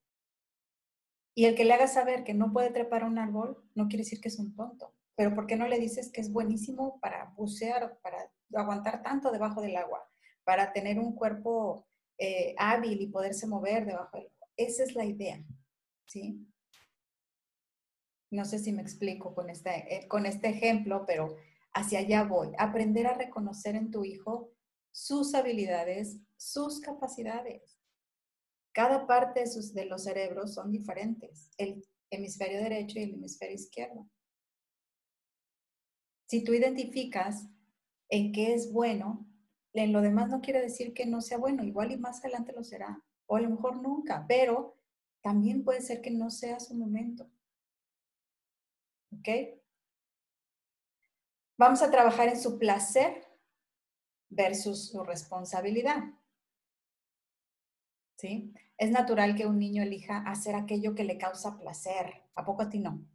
Y 1.38 1.46
el 1.46 1.56
que 1.56 1.66
le 1.66 1.74
haga 1.74 1.88
saber 1.88 2.24
que 2.24 2.34
no 2.34 2.54
puede 2.54 2.72
trepar 2.72 3.04
un 3.04 3.20
árbol 3.20 3.62
no 3.76 3.88
quiere 3.88 4.04
decir 4.04 4.22
que 4.22 4.30
es 4.30 4.40
un 4.40 4.56
tonto. 4.56 4.96
Pero 5.16 5.36
¿por 5.36 5.48
qué 5.48 5.58
no 5.58 5.68
le 5.68 5.80
dices 5.80 6.12
que 6.12 6.22
es 6.22 6.32
buenísimo 6.32 7.00
para 7.02 7.34
bucear, 7.36 8.00
para 8.02 8.32
aguantar 8.54 9.04
tanto 9.04 9.32
debajo 9.32 9.62
del 9.62 9.76
agua? 9.76 10.10
Para 10.46 10.72
tener 10.72 11.00
un 11.00 11.14
cuerpo 11.14 11.86
eh, 12.18 12.56
hábil 12.58 13.02
y 13.02 13.08
poderse 13.08 13.48
mover 13.48 13.86
debajo 13.86 14.18
del 14.18 14.28
agua. 14.28 14.48
Esa 14.56 14.84
es 14.84 14.96
la 14.96 15.04
idea, 15.04 15.44
¿sí? 16.06 16.48
No 18.32 18.46
sé 18.46 18.60
si 18.60 18.72
me 18.72 18.82
explico 18.82 19.34
con 19.36 19.50
este, 19.50 19.96
eh, 19.96 20.08
con 20.08 20.26
este 20.26 20.50
ejemplo, 20.50 21.04
pero 21.06 21.36
hacia 21.74 22.00
allá 22.00 22.24
voy. 22.24 22.52
Aprender 22.58 23.08
a 23.08 23.18
reconocer 23.18 23.76
en 23.76 23.92
tu 23.92 24.06
hijo 24.06 24.52
sus 24.92 25.36
habilidades, 25.36 26.20
sus 26.38 26.80
capacidades. 26.80 27.78
Cada 28.74 29.08
parte 29.08 29.42
de, 29.42 29.48
sus, 29.48 29.74
de 29.74 29.86
los 29.86 30.04
cerebros 30.04 30.54
son 30.54 30.72
diferentes, 30.72 31.52
el 31.58 31.86
hemisferio 32.10 32.60
derecho 32.60 33.00
y 33.00 33.04
el 33.04 33.14
hemisferio 33.16 33.56
izquierdo. 33.56 34.10
Si 36.28 36.44
tú 36.44 36.54
identificas 36.54 37.48
en 38.10 38.32
qué 38.32 38.54
es 38.54 38.72
bueno, 38.72 39.28
en 39.84 39.92
lo 39.92 40.02
demás 40.02 40.30
no 40.30 40.42
quiere 40.42 40.62
decir 40.62 40.94
que 40.94 41.06
no 41.06 41.22
sea 41.22 41.38
bueno, 41.38 41.64
igual 41.64 41.92
y 41.92 41.98
más 41.98 42.20
adelante 42.20 42.54
lo 42.54 42.64
será, 42.64 43.04
o 43.26 43.36
a 43.36 43.42
lo 43.42 43.50
mejor 43.50 43.82
nunca, 43.82 44.26
pero 44.28 44.78
también 45.22 45.64
puede 45.64 45.82
ser 45.82 46.02
que 46.02 46.12
no 46.12 46.30
sea 46.30 46.60
su 46.60 46.76
momento. 46.76 47.30
¿Ok? 49.12 49.28
Vamos 51.58 51.82
a 51.82 51.90
trabajar 51.90 52.30
en 52.30 52.40
su 52.40 52.58
placer 52.60 53.26
versus 54.30 54.90
su 54.90 55.04
responsabilidad. 55.04 56.04
¿Sí? 58.18 58.54
Es 58.78 58.92
natural 58.92 59.36
que 59.36 59.46
un 59.46 59.58
niño 59.58 59.84
elija 59.84 60.20
hacer 60.20 60.56
aquello 60.56 60.96
que 60.96 61.04
le 61.04 61.18
causa 61.18 61.58
placer. 61.58 62.24
¿A 62.36 62.46
poco 62.46 62.64
a 62.64 62.70
ti 62.70 62.80
no? 62.80 63.06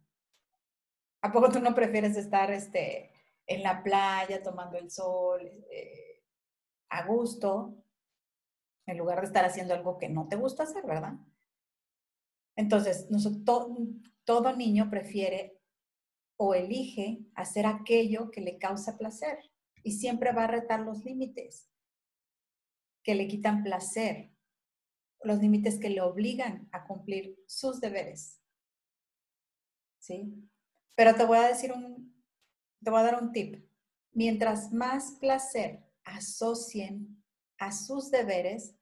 ¿A 1.21 1.31
poco 1.31 1.49
tú 1.49 1.59
no 1.59 1.75
prefieres 1.75 2.17
estar 2.17 2.51
este, 2.51 3.11
en 3.45 3.63
la 3.63 3.83
playa 3.83 4.41
tomando 4.41 4.77
el 4.77 4.89
sol 4.89 5.41
eh, 5.69 6.10
a 6.91 7.07
gusto 7.07 7.81
en 8.85 8.97
lugar 8.97 9.21
de 9.21 9.27
estar 9.27 9.45
haciendo 9.45 9.73
algo 9.73 9.97
que 9.97 10.09
no 10.09 10.27
te 10.27 10.35
gusta 10.35 10.63
hacer, 10.63 10.85
verdad? 10.85 11.13
Entonces, 12.55 13.07
todo 14.25 14.55
niño 14.55 14.89
prefiere 14.89 15.57
o 16.37 16.53
elige 16.53 17.25
hacer 17.33 17.65
aquello 17.65 18.29
que 18.29 18.41
le 18.41 18.57
causa 18.57 18.97
placer 18.97 19.39
y 19.83 19.93
siempre 19.93 20.33
va 20.33 20.43
a 20.43 20.47
retar 20.47 20.81
los 20.81 21.05
límites 21.05 21.71
que 23.03 23.15
le 23.15 23.27
quitan 23.27 23.63
placer, 23.63 24.31
los 25.23 25.39
límites 25.39 25.79
que 25.79 25.89
le 25.89 26.01
obligan 26.01 26.67
a 26.71 26.85
cumplir 26.85 27.41
sus 27.47 27.79
deberes. 27.79 28.41
¿Sí? 29.99 30.49
Pero 30.95 31.15
te 31.15 31.25
voy 31.25 31.37
a 31.37 31.47
decir 31.47 31.71
un, 31.71 32.21
te 32.83 32.89
voy 32.89 32.99
a 32.99 33.03
dar 33.03 33.23
un 33.23 33.31
tip. 33.31 33.65
Mientras 34.11 34.73
más 34.73 35.13
placer 35.19 35.90
asocien 36.03 37.23
a 37.57 37.71
sus 37.71 38.11
deberes, 38.11 38.75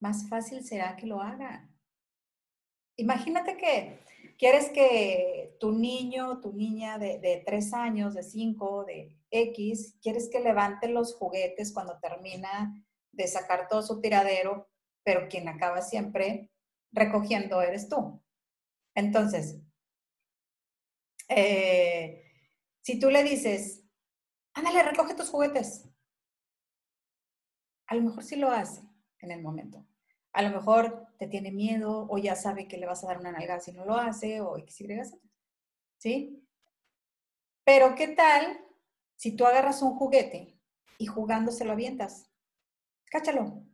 más 0.00 0.28
fácil 0.28 0.64
será 0.64 0.96
que 0.96 1.06
lo 1.06 1.20
hagan. 1.20 1.74
Imagínate 2.96 3.56
que 3.56 4.00
quieres 4.38 4.70
que 4.70 5.56
tu 5.60 5.72
niño, 5.72 6.40
tu 6.40 6.52
niña 6.52 6.98
de, 6.98 7.42
tres 7.46 7.72
años, 7.72 8.14
de 8.14 8.22
cinco, 8.22 8.84
de 8.84 9.16
X, 9.30 9.96
quieres 10.00 10.28
que 10.30 10.40
levante 10.40 10.88
los 10.88 11.14
juguetes 11.14 11.72
cuando 11.72 11.98
termina 11.98 12.74
de 13.12 13.26
sacar 13.26 13.68
todo 13.68 13.82
su 13.82 14.00
tiradero, 14.00 14.68
pero 15.04 15.28
quien 15.28 15.48
acaba 15.48 15.82
siempre 15.82 16.50
recogiendo 16.92 17.60
eres 17.62 17.88
tú. 17.88 18.22
Entonces, 18.94 19.60
eh, 21.28 22.22
si 22.82 22.98
tú 22.98 23.10
le 23.10 23.24
dices, 23.24 23.84
ándale, 24.52 24.82
recoge 24.82 25.14
tus 25.14 25.30
juguetes, 25.30 25.88
a 27.86 27.94
lo 27.94 28.02
mejor 28.02 28.24
sí 28.24 28.36
lo 28.36 28.50
hace 28.50 28.82
en 29.20 29.30
el 29.30 29.42
momento. 29.42 29.86
A 30.32 30.42
lo 30.42 30.50
mejor 30.50 31.08
te 31.18 31.26
tiene 31.28 31.52
miedo 31.52 32.06
o 32.10 32.18
ya 32.18 32.34
sabe 32.34 32.66
que 32.66 32.78
le 32.78 32.86
vas 32.86 33.04
a 33.04 33.06
dar 33.06 33.20
una 33.20 33.32
nalgada 33.32 33.60
si 33.60 33.72
no 33.72 33.84
lo 33.84 33.96
hace 33.96 34.40
o 34.40 34.56
X, 34.58 34.80
Y, 34.80 34.86
Z. 34.86 35.16
¿Sí? 35.98 36.44
Pero 37.64 37.94
¿qué 37.94 38.08
tal 38.08 38.60
si 39.16 39.36
tú 39.36 39.46
agarras 39.46 39.80
un 39.82 39.94
juguete 39.96 40.58
y 40.98 41.06
jugando 41.06 41.52
se 41.52 41.64
lo 41.64 41.72
avientas? 41.72 42.30
Cáchalo. 43.10 43.64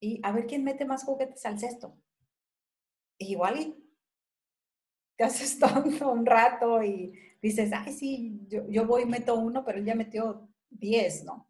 Y 0.00 0.20
a 0.22 0.32
ver 0.32 0.46
quién 0.46 0.64
mete 0.64 0.84
más 0.84 1.04
juguetes 1.04 1.46
al 1.46 1.58
cesto. 1.58 1.96
igual 3.18 3.60
y 3.60 3.84
te 5.16 5.24
haces 5.24 5.58
tonto 5.60 6.10
un 6.10 6.26
rato 6.26 6.82
y 6.82 7.12
dices, 7.40 7.70
ay, 7.72 7.92
sí, 7.92 8.40
yo, 8.48 8.68
yo 8.68 8.86
voy 8.86 9.02
y 9.02 9.06
meto 9.06 9.34
uno, 9.36 9.64
pero 9.64 9.78
él 9.78 9.84
ya 9.84 9.94
metió 9.94 10.48
diez, 10.70 11.24
¿no? 11.24 11.48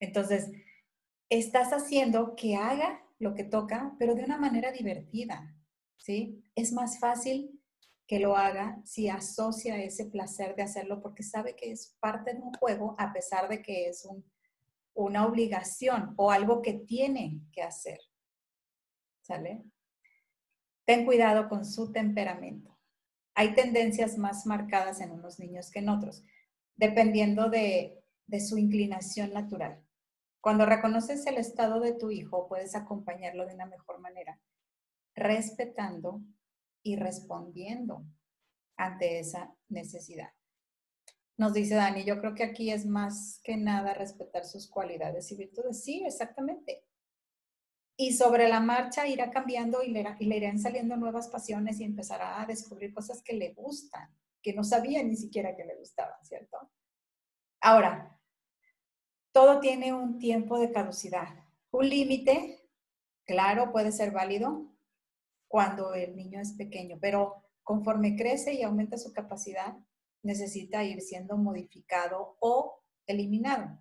Entonces, 0.00 0.50
estás 1.28 1.72
haciendo 1.72 2.36
que 2.36 2.56
haga 2.56 3.02
lo 3.18 3.34
que 3.34 3.44
toca, 3.44 3.94
pero 3.98 4.14
de 4.14 4.24
una 4.24 4.38
manera 4.38 4.72
divertida, 4.72 5.54
¿sí? 5.96 6.44
Es 6.54 6.72
más 6.72 6.98
fácil 6.98 7.60
que 8.06 8.20
lo 8.20 8.36
haga 8.36 8.80
si 8.84 9.08
asocia 9.08 9.82
ese 9.82 10.06
placer 10.06 10.54
de 10.54 10.62
hacerlo 10.62 11.00
porque 11.00 11.22
sabe 11.22 11.56
que 11.56 11.72
es 11.72 11.96
parte 11.98 12.34
de 12.34 12.40
un 12.40 12.52
juego 12.52 12.94
a 12.98 13.12
pesar 13.12 13.48
de 13.48 13.62
que 13.62 13.88
es 13.88 14.06
una 14.94 15.26
obligación 15.26 16.14
o 16.16 16.30
algo 16.30 16.62
que 16.62 16.74
tiene 16.74 17.40
que 17.52 17.62
hacer. 17.62 17.98
¿Sale? 19.22 19.64
Ten 20.84 21.04
cuidado 21.04 21.48
con 21.48 21.64
su 21.64 21.90
temperamento. 21.90 22.78
Hay 23.34 23.54
tendencias 23.54 24.16
más 24.16 24.46
marcadas 24.46 25.00
en 25.00 25.10
unos 25.10 25.40
niños 25.40 25.70
que 25.70 25.80
en 25.80 25.88
otros, 25.88 26.22
dependiendo 26.76 27.50
de 27.50 28.02
su 28.38 28.56
inclinación 28.56 29.32
natural. 29.32 29.85
Cuando 30.46 30.64
reconoces 30.64 31.26
el 31.26 31.38
estado 31.38 31.80
de 31.80 31.92
tu 31.92 32.12
hijo, 32.12 32.46
puedes 32.46 32.76
acompañarlo 32.76 33.46
de 33.46 33.54
una 33.54 33.66
mejor 33.66 33.98
manera, 33.98 34.38
respetando 35.16 36.22
y 36.84 36.94
respondiendo 36.94 38.04
ante 38.76 39.18
esa 39.18 39.56
necesidad. 39.68 40.30
Nos 41.36 41.52
dice 41.52 41.74
Dani, 41.74 42.04
yo 42.04 42.20
creo 42.20 42.36
que 42.36 42.44
aquí 42.44 42.70
es 42.70 42.86
más 42.86 43.40
que 43.42 43.56
nada 43.56 43.92
respetar 43.92 44.44
sus 44.44 44.70
cualidades 44.70 45.32
y 45.32 45.36
virtudes. 45.36 45.82
Sí, 45.82 46.04
exactamente. 46.06 46.84
Y 47.96 48.12
sobre 48.12 48.46
la 48.46 48.60
marcha 48.60 49.08
irá 49.08 49.32
cambiando 49.32 49.82
y 49.82 49.90
le, 49.90 50.16
irán 50.20 50.60
saliendo 50.60 50.96
nuevas 50.96 51.26
pasiones 51.26 51.80
y 51.80 51.82
empezará 51.82 52.40
a 52.40 52.46
descubrir 52.46 52.94
cosas 52.94 53.20
que 53.20 53.32
le 53.32 53.52
gustan, 53.52 54.16
que 54.40 54.54
no 54.54 54.62
sabía 54.62 55.02
ni 55.02 55.16
siquiera 55.16 55.56
que 55.56 55.64
le 55.64 55.74
gustaban, 55.74 56.24
¿cierto? 56.24 56.70
Ahora, 57.60 58.15
todo 59.36 59.60
tiene 59.60 59.92
un 59.92 60.18
tiempo 60.18 60.58
de 60.58 60.72
caducidad. 60.72 61.28
Un 61.70 61.90
límite, 61.90 62.70
claro, 63.26 63.70
puede 63.70 63.92
ser 63.92 64.10
válido 64.10 64.74
cuando 65.46 65.92
el 65.92 66.16
niño 66.16 66.40
es 66.40 66.52
pequeño, 66.52 66.96
pero 67.02 67.44
conforme 67.62 68.16
crece 68.16 68.54
y 68.54 68.62
aumenta 68.62 68.96
su 68.96 69.12
capacidad, 69.12 69.76
necesita 70.22 70.84
ir 70.84 71.02
siendo 71.02 71.36
modificado 71.36 72.38
o 72.40 72.82
eliminado. 73.06 73.78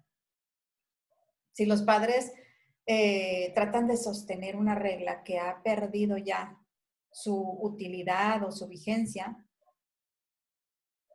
Si 1.54 1.66
los 1.66 1.84
padres 1.84 2.34
eh, 2.86 3.54
tratan 3.56 3.88
de 3.88 3.96
sostener 3.96 4.58
una 4.58 4.76
regla 4.76 5.24
que 5.24 5.40
ha 5.40 5.64
perdido 5.64 6.18
ya 6.18 6.62
su 7.14 7.34
utilidad 7.62 8.44
o 8.44 8.52
su 8.52 8.68
vigencia, 8.68 9.48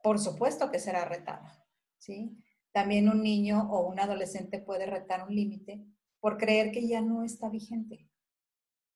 por 0.03 0.19
supuesto 0.19 0.71
que 0.71 0.79
será 0.79 1.05
retada, 1.05 1.63
¿sí? 1.99 2.43
También 2.73 3.09
un 3.09 3.23
niño 3.23 3.71
o 3.71 3.89
un 3.89 3.99
adolescente 3.99 4.61
puede 4.61 4.87
retar 4.87 5.27
un 5.27 5.35
límite 5.35 5.85
por 6.21 6.37
creer 6.37 6.71
que 6.71 6.87
ya 6.87 7.01
no 7.01 7.25
está 7.25 7.49
vigente, 7.49 8.09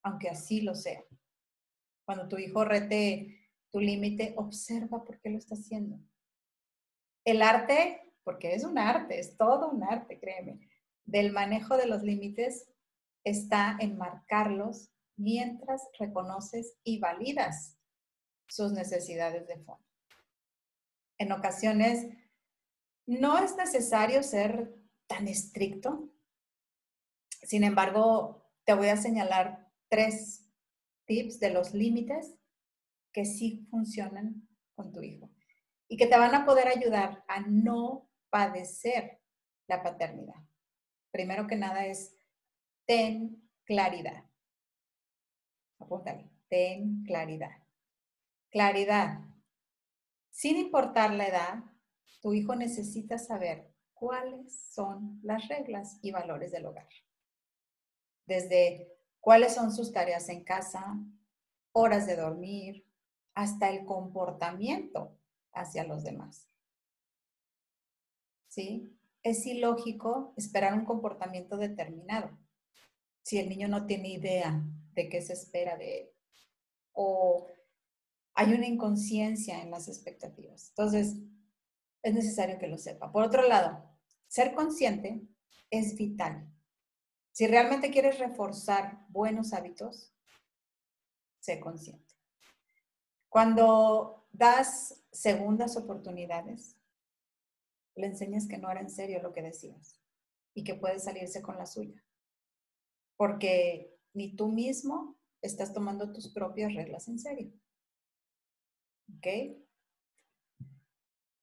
aunque 0.02 0.28
así 0.28 0.60
lo 0.60 0.74
sea. 0.74 1.04
Cuando 2.04 2.28
tu 2.28 2.38
hijo 2.38 2.64
rete 2.64 3.40
tu 3.70 3.80
límite, 3.80 4.34
observa 4.36 5.04
por 5.04 5.20
qué 5.20 5.30
lo 5.30 5.38
está 5.38 5.56
haciendo. 5.56 5.98
El 7.24 7.42
arte, 7.42 8.14
porque 8.22 8.54
es 8.54 8.62
un 8.62 8.78
arte, 8.78 9.18
es 9.18 9.36
todo 9.36 9.70
un 9.70 9.82
arte, 9.82 10.20
créeme, 10.20 10.68
del 11.04 11.32
manejo 11.32 11.76
de 11.76 11.86
los 11.86 12.02
límites 12.02 12.70
está 13.24 13.76
en 13.80 13.98
marcarlos 13.98 14.92
mientras 15.16 15.82
reconoces 15.98 16.76
y 16.84 16.98
validas 16.98 17.76
sus 18.48 18.72
necesidades 18.72 19.46
de 19.48 19.56
fondo. 19.56 19.84
En 21.18 21.32
ocasiones 21.32 22.06
no 23.06 23.38
es 23.38 23.56
necesario 23.56 24.22
ser 24.22 24.74
tan 25.06 25.28
estricto. 25.28 26.10
Sin 27.42 27.64
embargo, 27.64 28.50
te 28.64 28.74
voy 28.74 28.88
a 28.88 28.96
señalar 28.96 29.70
tres 29.88 30.50
tips 31.06 31.38
de 31.40 31.50
los 31.50 31.74
límites 31.74 32.36
que 33.12 33.24
sí 33.24 33.66
funcionan 33.70 34.48
con 34.74 34.92
tu 34.92 35.02
hijo 35.02 35.30
y 35.88 35.96
que 35.96 36.06
te 36.06 36.18
van 36.18 36.34
a 36.34 36.44
poder 36.44 36.68
ayudar 36.68 37.24
a 37.28 37.40
no 37.40 38.10
padecer 38.30 39.20
la 39.68 39.82
paternidad. 39.82 40.42
Primero 41.10 41.46
que 41.46 41.56
nada 41.56 41.86
es 41.86 42.16
ten 42.86 43.48
claridad. 43.64 44.24
Apúntale, 45.78 46.30
ten 46.48 47.04
claridad. 47.04 47.62
Claridad. 48.50 49.20
Sin 50.30 50.56
importar 50.56 51.12
la 51.12 51.28
edad, 51.28 51.64
tu 52.24 52.32
hijo 52.32 52.56
necesita 52.56 53.18
saber 53.18 53.70
cuáles 53.92 54.58
son 54.72 55.20
las 55.22 55.46
reglas 55.46 55.98
y 56.00 56.10
valores 56.10 56.52
del 56.52 56.64
hogar. 56.64 56.88
Desde 58.24 58.96
cuáles 59.20 59.54
son 59.54 59.70
sus 59.70 59.92
tareas 59.92 60.30
en 60.30 60.42
casa, 60.42 60.96
horas 61.72 62.06
de 62.06 62.16
dormir, 62.16 62.88
hasta 63.34 63.68
el 63.68 63.84
comportamiento 63.84 65.20
hacia 65.52 65.84
los 65.84 66.02
demás. 66.02 66.48
¿Sí? 68.48 68.96
Es 69.22 69.44
ilógico 69.44 70.32
esperar 70.38 70.72
un 70.72 70.86
comportamiento 70.86 71.58
determinado 71.58 72.30
si 73.22 73.38
el 73.38 73.50
niño 73.50 73.68
no 73.68 73.84
tiene 73.84 74.08
idea 74.08 74.64
de 74.94 75.10
qué 75.10 75.20
se 75.20 75.34
espera 75.34 75.76
de 75.76 76.00
él 76.00 76.10
o 76.94 77.48
hay 78.32 78.54
una 78.54 78.66
inconsciencia 78.66 79.60
en 79.60 79.70
las 79.70 79.88
expectativas. 79.88 80.70
Entonces, 80.70 81.16
es 82.04 82.14
necesario 82.14 82.58
que 82.58 82.68
lo 82.68 82.76
sepa. 82.76 83.10
Por 83.10 83.24
otro 83.24 83.48
lado, 83.48 83.82
ser 84.28 84.54
consciente 84.54 85.26
es 85.70 85.96
vital. 85.96 86.46
Si 87.32 87.46
realmente 87.46 87.90
quieres 87.90 88.18
reforzar 88.18 89.06
buenos 89.08 89.54
hábitos, 89.54 90.14
sé 91.40 91.58
consciente. 91.60 92.14
Cuando 93.30 94.28
das 94.30 95.02
segundas 95.10 95.76
oportunidades, 95.78 96.76
le 97.96 98.06
enseñas 98.06 98.46
que 98.46 98.58
no 98.58 98.70
era 98.70 98.80
en 98.80 98.90
serio 98.90 99.22
lo 99.22 99.32
que 99.32 99.42
decías 99.42 99.98
y 100.52 100.62
que 100.62 100.74
puede 100.74 100.98
salirse 100.98 101.40
con 101.40 101.56
la 101.56 101.66
suya. 101.66 102.04
Porque 103.16 103.98
ni 104.12 104.36
tú 104.36 104.48
mismo 104.48 105.16
estás 105.40 105.72
tomando 105.72 106.12
tus 106.12 106.28
propias 106.32 106.74
reglas 106.74 107.08
en 107.08 107.18
serio. 107.18 107.50
¿Ok? 109.16 109.26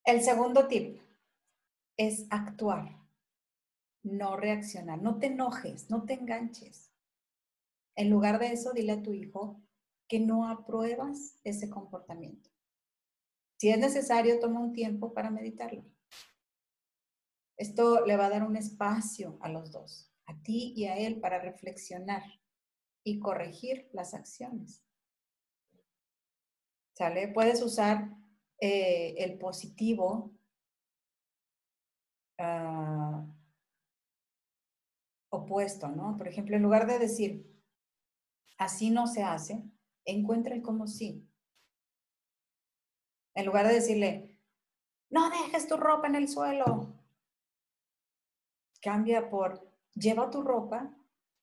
El 0.03 0.21
segundo 0.21 0.67
tip 0.67 0.99
es 1.95 2.25
actuar, 2.31 2.97
no 4.03 4.35
reaccionar. 4.35 5.01
No 5.01 5.19
te 5.19 5.27
enojes, 5.27 5.89
no 5.89 6.05
te 6.05 6.13
enganches. 6.13 6.91
En 7.95 8.09
lugar 8.09 8.39
de 8.39 8.53
eso, 8.53 8.73
dile 8.73 8.93
a 8.93 9.03
tu 9.03 9.13
hijo 9.13 9.61
que 10.07 10.19
no 10.19 10.49
apruebas 10.49 11.39
ese 11.43 11.69
comportamiento. 11.69 12.49
Si 13.57 13.69
es 13.69 13.77
necesario, 13.77 14.39
toma 14.39 14.59
un 14.59 14.73
tiempo 14.73 15.13
para 15.13 15.29
meditarlo. 15.29 15.85
Esto 17.57 18.03
le 18.05 18.17
va 18.17 18.25
a 18.25 18.29
dar 18.29 18.43
un 18.43 18.55
espacio 18.55 19.37
a 19.39 19.49
los 19.49 19.71
dos, 19.71 20.11
a 20.25 20.41
ti 20.41 20.73
y 20.75 20.85
a 20.85 20.97
él, 20.97 21.19
para 21.19 21.39
reflexionar 21.39 22.23
y 23.03 23.19
corregir 23.19 23.87
las 23.93 24.15
acciones. 24.15 24.83
¿Sale? 26.97 27.27
Puedes 27.27 27.61
usar 27.61 28.20
eh, 28.63 29.15
el 29.17 29.39
positivo 29.39 30.31
ah, 32.37 33.25
opuesto, 35.29 35.87
¿no? 35.87 36.15
Por 36.15 36.27
ejemplo, 36.27 36.55
en 36.55 36.61
lugar 36.61 36.85
de 36.85 36.99
decir, 36.99 37.51
así 38.59 38.91
no 38.91 39.07
se 39.07 39.23
hace, 39.23 39.63
encuentra 40.05 40.53
el 40.53 40.61
como 40.61 40.85
sí. 40.85 41.27
En 43.33 43.47
lugar 43.47 43.67
de 43.67 43.73
decirle, 43.73 44.37
no 45.09 45.31
dejes 45.31 45.67
tu 45.67 45.77
ropa 45.77 46.05
en 46.05 46.15
el 46.15 46.27
suelo, 46.27 46.93
cambia 48.79 49.27
por, 49.27 49.67
lleva 49.95 50.29
tu 50.29 50.43
ropa 50.43 50.95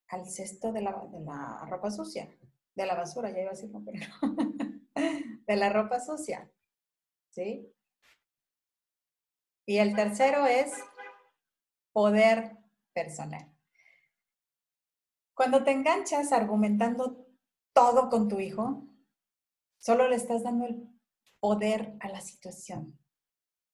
al 0.07 0.29
cesto 0.29 0.71
de 0.71 0.83
la, 0.83 1.05
de 1.11 1.21
la 1.21 1.67
ropa 1.69 1.91
sucia, 1.91 2.29
de 2.77 2.87
la 2.87 2.95
basura, 2.95 3.31
ya 3.31 3.41
iba 3.41 3.51
a 3.51 3.55
decir, 3.55 3.71
no, 3.71 3.85
pero 3.85 4.07
de 5.49 5.57
la 5.57 5.71
ropa 5.71 5.99
sucia. 5.99 6.49
Y 9.67 9.79
el 9.79 9.95
tercero 9.95 10.47
es 10.47 10.73
poder 11.93 12.57
personal. 12.93 13.55
Cuando 15.35 15.63
te 15.63 15.71
enganchas 15.71 16.33
argumentando 16.33 17.27
todo 17.73 18.09
con 18.09 18.29
tu 18.29 18.41
hijo, 18.41 18.89
solo 19.79 20.09
le 20.09 20.17
estás 20.17 20.43
dando 20.43 20.67
el 20.67 20.89
poder 21.39 21.97
a 22.01 22.09
la 22.09 22.21
situación. 22.21 22.99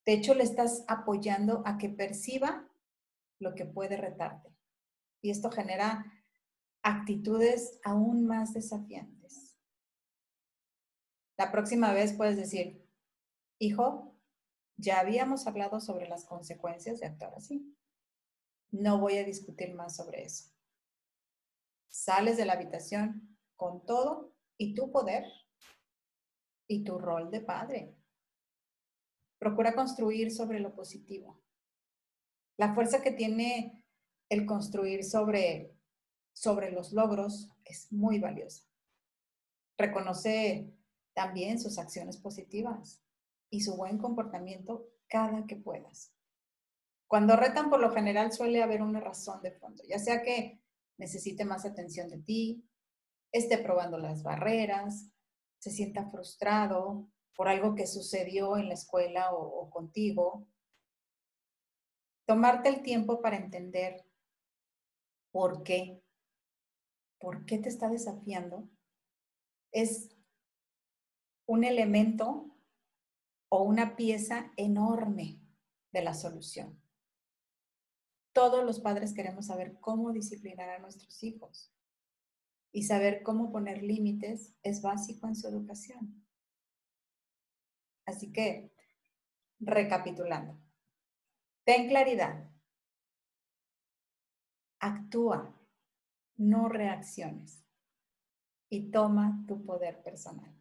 De 0.05 0.13
hecho, 0.13 0.35
le 0.35 0.43
estás 0.43 0.85
apoyando 0.87 1.63
a 1.65 1.79
que 1.79 1.89
perciba 1.89 2.69
lo 3.39 3.55
que 3.55 3.65
puede 3.65 3.97
retarte. 3.97 4.55
Y 5.21 5.31
esto 5.31 5.49
genera 5.49 6.05
actitudes 6.83 7.79
aún 7.83 8.27
más 8.27 8.53
desafiantes. 8.53 9.57
La 11.37 11.51
próxima 11.51 11.91
vez 11.93 12.13
puedes 12.13 12.37
decir, 12.37 12.84
hijo, 13.59 14.15
ya 14.77 14.99
habíamos 14.99 15.47
hablado 15.47 15.79
sobre 15.79 16.07
las 16.07 16.25
consecuencias 16.25 16.99
de 16.99 17.07
actuar 17.07 17.33
así. 17.35 17.75
No 18.71 18.99
voy 18.99 19.17
a 19.17 19.23
discutir 19.23 19.73
más 19.73 19.95
sobre 19.95 20.23
eso. 20.23 20.51
Sales 21.87 22.37
de 22.37 22.45
la 22.45 22.53
habitación 22.53 23.37
con 23.55 23.85
todo 23.85 24.33
y 24.57 24.73
tu 24.73 24.91
poder 24.91 25.25
y 26.67 26.83
tu 26.83 26.97
rol 26.97 27.31
de 27.31 27.41
padre. 27.41 27.95
Procura 29.39 29.75
construir 29.75 30.31
sobre 30.31 30.59
lo 30.59 30.75
positivo. 30.75 31.41
La 32.57 32.73
fuerza 32.73 33.01
que 33.01 33.11
tiene 33.11 33.83
el 34.29 34.45
construir 34.45 35.03
sobre 35.03 35.75
sobre 36.35 36.71
los 36.71 36.91
logros 36.91 37.49
es 37.63 37.91
muy 37.91 38.19
valiosa. 38.19 38.67
Reconoce 39.77 40.73
también 41.13 41.59
sus 41.59 41.79
acciones 41.79 42.17
positivas 42.17 43.04
y 43.49 43.61
su 43.61 43.75
buen 43.75 43.97
comportamiento 43.97 44.87
cada 45.07 45.45
que 45.45 45.55
puedas. 45.55 46.13
Cuando 47.07 47.35
retan, 47.35 47.69
por 47.69 47.79
lo 47.79 47.91
general 47.91 48.31
suele 48.31 48.63
haber 48.63 48.81
una 48.81 48.99
razón 48.99 49.41
de 49.41 49.51
fondo, 49.51 49.83
ya 49.87 49.99
sea 49.99 50.21
que 50.23 50.61
necesite 50.97 51.45
más 51.45 51.65
atención 51.65 52.09
de 52.09 52.19
ti, 52.19 52.67
esté 53.31 53.57
probando 53.57 53.97
las 53.97 54.23
barreras, 54.23 55.11
se 55.59 55.71
sienta 55.71 56.09
frustrado 56.09 57.09
por 57.35 57.47
algo 57.47 57.75
que 57.75 57.85
sucedió 57.85 58.57
en 58.57 58.69
la 58.69 58.73
escuela 58.73 59.33
o, 59.33 59.69
contigo. 59.69 60.47
Tomarte 62.25 62.69
el 62.69 62.81
tiempo 62.81 63.21
para 63.21 63.37
entender 63.37 64.05
por 65.31 65.63
qué 65.63 66.01
por 67.25 67.45
qué 67.45 67.57
te 67.57 67.69
está 67.69 67.89
desafiando, 67.89 68.69
es 69.71 70.15
un 71.47 71.63
elemento 71.63 72.54
o 73.55 73.63
una 73.63 73.95
pieza 73.95 74.51
enorme 74.57 75.39
de 75.93 76.03
la 76.03 76.13
solución. 76.13 76.77
Todos 78.33 78.65
los 78.65 78.81
padres 78.81 79.13
queremos 79.13 79.45
saber 79.45 79.79
cómo 79.79 80.11
disciplinar 80.11 80.69
a 80.69 80.79
nuestros 80.79 81.23
hijos 81.23 81.71
y 82.73 82.83
saber 82.83 83.23
cómo 83.23 83.53
poner 83.53 83.81
límites 83.81 84.53
es 84.61 84.81
básico 84.81 85.27
en 85.27 85.37
su 85.37 85.47
educación. 85.47 86.25
Así 88.05 88.33
que, 88.33 88.73
recapitulando, 89.61 90.59
ten 91.63 91.87
claridad, 91.87 92.51
actúa 94.79 95.57
no 96.35 96.67
reacciones 96.67 97.65
y 98.69 98.91
toma 98.91 99.45
tu 99.47 99.63
poder 99.63 100.03
personal. 100.03 100.54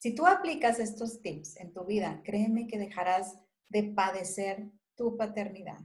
Si 0.00 0.14
tú 0.14 0.26
aplicas 0.26 0.78
estos 0.78 1.20
tips 1.20 1.58
en 1.58 1.74
tu 1.74 1.84
vida, 1.84 2.22
créeme 2.24 2.66
que 2.66 2.78
dejarás 2.78 3.38
de 3.68 3.82
padecer 3.82 4.70
tu 4.96 5.18
paternidad. 5.18 5.78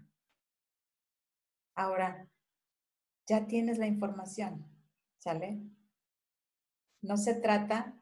Ahora, 1.75 2.30
ya 3.28 3.45
tienes 3.45 3.78
la 3.78 3.88
información, 3.88 4.65
¿sale? 5.19 5.60
No 7.01 7.17
se 7.17 7.36
trata 7.36 7.93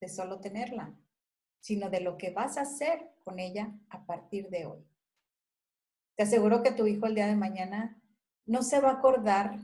de 0.00 0.08
solo 0.08 0.40
tenerla, 0.40 0.94
sino 1.60 1.90
de 1.90 2.00
lo 2.00 2.16
que 2.16 2.30
vas 2.30 2.56
a 2.56 2.62
hacer 2.62 3.12
con 3.22 3.38
ella 3.38 3.78
a 3.90 4.06
partir 4.06 4.48
de 4.48 4.64
hoy. 4.64 4.88
Te 6.16 6.22
aseguro 6.22 6.62
que 6.62 6.72
tu 6.72 6.86
hijo 6.86 7.06
el 7.06 7.14
día 7.14 7.26
de 7.26 7.36
mañana 7.36 8.00
no 8.46 8.62
se 8.62 8.80
va 8.80 8.88
a 8.88 8.94
acordar 8.94 9.58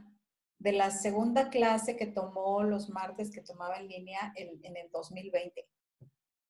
de 0.59 0.73
la 0.73 0.91
segunda 0.91 1.49
clase 1.49 1.97
que 1.97 2.07
tomó 2.07 2.63
los 2.63 2.91
martes 2.91 3.31
que 3.31 3.41
tomaba 3.41 3.79
en 3.79 3.89
línea 3.89 4.35
en, 4.37 4.77
el 4.77 4.91
2020. 4.91 5.67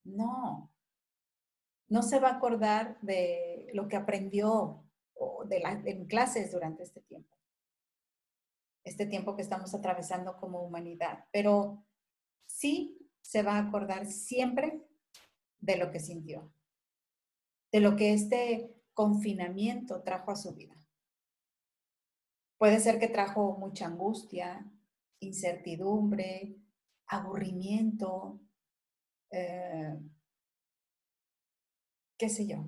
No, 0.05 0.71
no 1.89 2.03
se 2.03 2.21
va 2.21 2.29
a 2.29 2.37
acordar 2.37 2.99
de 3.01 3.71
lo 3.75 3.89
que 3.89 3.97
aprendió 3.97 4.85
en 5.51 6.07
clases 6.07 6.53
durante 6.53 6.83
este 6.83 7.01
tiempo, 7.01 7.37
este 8.85 9.07
tiempo 9.07 9.37
que 9.37 9.43
estamos 9.43 9.75
atravesando 9.75 10.37
como 10.37 10.63
humanidad, 10.63 11.27
pero 11.33 11.85
sí 12.47 13.11
se 13.21 13.43
va 13.43 13.57
a 13.57 13.67
acordar 13.67 14.07
siempre 14.07 14.83
de 15.61 15.77
lo 15.77 15.91
que 15.91 16.01
sintió, 16.01 16.53
de 17.73 17.81
lo 17.81 17.97
que 17.97 18.13
este 18.13 18.75
confinamiento 18.93 20.03
trajo 20.03 20.31
a 20.31 20.37
su 20.37 20.55
vida. 20.55 20.77
Puede 22.59 22.81
ser 22.81 22.99
que 22.99 23.09
trajo 23.09 23.57
mucha 23.59 23.87
angustia, 23.87 24.71
incertidumbre, 25.21 26.57
aburrimiento, 27.07 28.41
eh, 29.35 29.99
qué 32.17 32.29
sé 32.29 32.47
yo. 32.47 32.65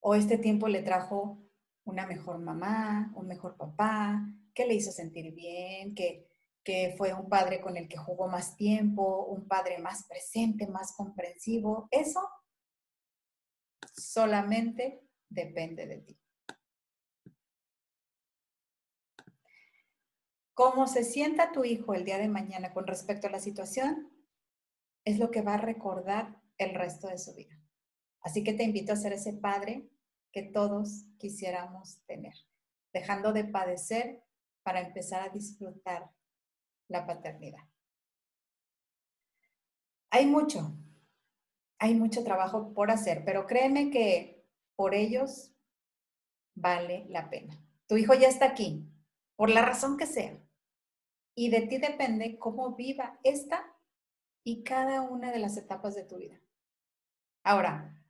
O 0.00 0.14
este 0.14 0.38
tiempo 0.38 0.66
le 0.66 0.82
trajo 0.82 1.38
una 1.84 2.06
mejor 2.06 2.38
mamá, 2.38 3.12
un 3.14 3.26
mejor 3.28 3.56
papá, 3.56 4.26
que 4.54 4.66
le 4.66 4.74
hizo 4.74 4.90
sentir 4.90 5.32
bien, 5.32 5.94
que, 5.94 6.28
que 6.64 6.94
fue 6.98 7.14
un 7.14 7.28
padre 7.28 7.60
con 7.60 7.76
el 7.76 7.88
que 7.88 7.96
jugó 7.96 8.28
más 8.28 8.56
tiempo, 8.56 9.26
un 9.26 9.46
padre 9.46 9.78
más 9.78 10.06
presente, 10.08 10.66
más 10.66 10.94
comprensivo. 10.96 11.88
Eso 11.90 12.28
solamente 13.94 15.06
depende 15.28 15.86
de 15.86 15.98
ti. 15.98 16.20
Cómo 20.54 20.88
se 20.88 21.04
sienta 21.04 21.52
tu 21.52 21.64
hijo 21.64 21.94
el 21.94 22.04
día 22.04 22.18
de 22.18 22.28
mañana 22.28 22.72
con 22.72 22.86
respecto 22.86 23.28
a 23.28 23.30
la 23.30 23.38
situación 23.38 24.09
es 25.04 25.18
lo 25.18 25.30
que 25.30 25.42
va 25.42 25.54
a 25.54 25.60
recordar 25.60 26.40
el 26.58 26.74
resto 26.74 27.08
de 27.08 27.18
su 27.18 27.34
vida. 27.34 27.58
Así 28.20 28.44
que 28.44 28.52
te 28.52 28.64
invito 28.64 28.92
a 28.92 28.96
ser 28.96 29.12
ese 29.12 29.32
padre 29.32 29.88
que 30.32 30.42
todos 30.42 31.06
quisiéramos 31.18 32.02
tener, 32.06 32.34
dejando 32.92 33.32
de 33.32 33.44
padecer 33.44 34.22
para 34.62 34.80
empezar 34.80 35.22
a 35.22 35.32
disfrutar 35.32 36.10
la 36.88 37.06
paternidad. 37.06 37.66
Hay 40.10 40.26
mucho, 40.26 40.76
hay 41.78 41.94
mucho 41.94 42.24
trabajo 42.24 42.74
por 42.74 42.90
hacer, 42.90 43.24
pero 43.24 43.46
créeme 43.46 43.90
que 43.90 44.44
por 44.76 44.94
ellos 44.94 45.52
vale 46.54 47.06
la 47.08 47.30
pena. 47.30 47.64
Tu 47.86 47.96
hijo 47.96 48.14
ya 48.14 48.28
está 48.28 48.46
aquí, 48.46 48.88
por 49.36 49.50
la 49.50 49.62
razón 49.62 49.96
que 49.96 50.06
sea, 50.06 50.38
y 51.34 51.48
de 51.48 51.62
ti 51.62 51.78
depende 51.78 52.38
cómo 52.38 52.74
viva 52.74 53.18
esta 53.22 53.74
y 54.44 54.62
cada 54.62 55.02
una 55.02 55.32
de 55.32 55.38
las 55.38 55.56
etapas 55.56 55.94
de 55.94 56.04
tu 56.04 56.18
vida. 56.18 56.40
Ahora, 57.42 58.00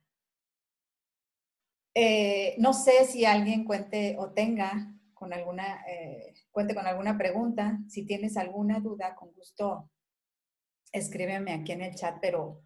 eh, 1.93 2.55
no 2.57 2.73
sé 2.73 3.05
si 3.05 3.25
alguien 3.25 3.65
cuente 3.65 4.15
o 4.17 4.31
tenga 4.31 4.93
con 5.13 5.33
alguna, 5.33 5.83
eh, 5.87 6.33
cuente 6.51 6.73
con 6.73 6.87
alguna 6.87 7.17
pregunta. 7.17 7.79
Si 7.87 8.05
tienes 8.05 8.37
alguna 8.37 8.79
duda, 8.79 9.15
con 9.15 9.31
gusto 9.33 9.89
escríbeme 10.91 11.53
aquí 11.53 11.71
en 11.71 11.81
el 11.81 11.95
chat, 11.95 12.17
pero 12.21 12.61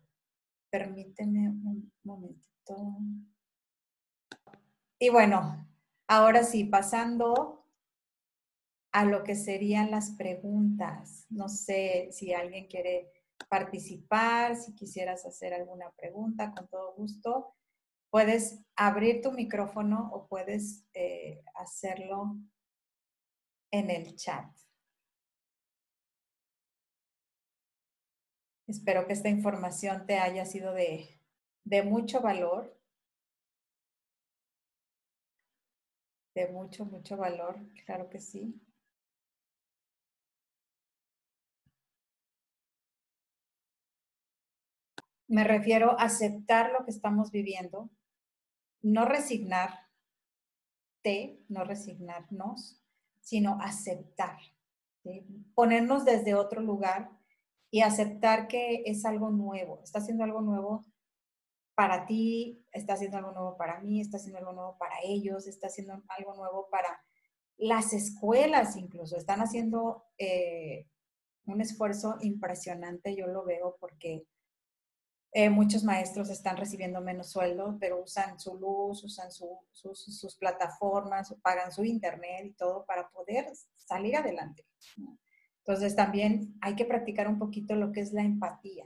permíteme 0.70 1.50
un 1.50 1.92
momentito. 2.04 2.98
Y 5.00 5.10
bueno, 5.10 5.68
ahora 6.08 6.44
sí, 6.44 6.64
pasando 6.64 7.66
a 8.92 9.06
lo 9.06 9.24
que 9.24 9.36
serían 9.36 9.92
las 9.92 10.12
preguntas. 10.12 11.26
No 11.30 11.50
sé 11.50 12.10
si 12.12 12.34
alguien 12.34 12.68
quiere 12.68 13.12
participar, 13.50 14.56
si 14.56 14.74
quisieras 14.74 15.26
hacer 15.26 15.54
alguna 15.54 15.92
pregunta, 15.92 16.54
con 16.56 16.68
todo 16.68 16.94
gusto. 16.96 17.56
Puedes 18.10 18.60
abrir 18.76 19.22
tu 19.22 19.32
micrófono 19.32 20.10
o 20.14 20.28
puedes 20.28 20.86
eh, 20.94 21.44
hacerlo 21.56 22.38
en 23.72 23.90
el 23.90 24.16
chat. 24.16 24.46
Espero 28.68 29.06
que 29.06 29.14
esta 29.14 29.30
información 29.30 30.06
te 30.08 30.18
haya 30.18 30.46
sido 30.46 30.74
de, 30.74 31.22
de 31.66 31.84
mucho 31.84 32.22
valor. 32.22 32.76
De 36.34 36.48
mucho, 36.48 36.86
mucho 36.86 37.16
valor, 37.16 37.60
claro 37.86 38.10
que 38.10 38.20
sí. 38.20 38.60
Me 45.28 45.44
refiero 45.44 46.00
a 46.00 46.04
aceptar 46.04 46.72
lo 46.72 46.86
que 46.86 46.92
estamos 46.92 47.32
viviendo, 47.32 47.90
no 48.82 49.06
resignarte, 49.06 49.80
no 51.50 51.64
resignarnos, 51.64 52.82
sino 53.22 53.58
aceptar, 53.62 54.38
ponernos 55.56 56.06
desde 56.06 56.36
otro 56.36 56.62
lugar 56.62 57.10
y 57.72 57.82
aceptar 57.82 58.48
que 58.48 58.84
es 58.86 59.04
algo 59.06 59.32
nuevo, 59.32 59.82
está 59.84 60.00
haciendo 60.00 60.24
algo 60.24 60.42
nuevo 60.42 60.86
para 61.74 62.06
ti, 62.06 62.64
está 62.72 62.94
haciendo 62.94 63.18
algo 63.18 63.32
nuevo 63.32 63.58
para 63.58 63.82
mí, 63.82 64.00
está 64.00 64.18
haciendo 64.18 64.40
algo 64.40 64.54
nuevo 64.54 64.78
para 64.78 64.96
ellos, 65.04 65.48
está 65.48 65.68
haciendo 65.68 65.94
algo 66.08 66.36
nuevo 66.36 66.70
para 66.70 67.02
las 67.58 67.94
escuelas 67.94 68.78
incluso, 68.78 69.18
están 69.18 69.42
haciendo 69.42 70.06
eh, 70.18 70.88
un 71.46 71.62
esfuerzo 71.62 72.18
impresionante, 72.22 73.16
yo 73.16 73.28
lo 73.28 73.44
veo 73.44 73.78
porque 73.80 74.28
eh, 75.38 75.50
muchos 75.50 75.84
maestros 75.84 76.30
están 76.30 76.56
recibiendo 76.56 77.02
menos 77.02 77.30
sueldo, 77.30 77.76
pero 77.78 78.02
usan 78.02 78.40
su 78.40 78.56
luz, 78.58 79.04
usan 79.04 79.30
sus, 79.34 80.38
plataformas, 80.40 81.36
pagan 81.42 81.74
su 81.74 81.84
internet 81.84 82.46
y 82.46 82.54
todo 82.54 82.86
para 82.86 83.10
poder 83.10 83.46
salir 83.76 84.16
adelante. 84.16 84.66
Entonces 85.58 85.94
también 85.94 86.58
hay 86.62 86.78
que 86.78 86.86
practicar 86.86 87.28
un 87.28 87.38
poquito 87.38 87.76
lo 87.76 87.92
que 87.92 88.00
es 88.00 88.14
la 88.14 88.22
empatía. 88.22 88.86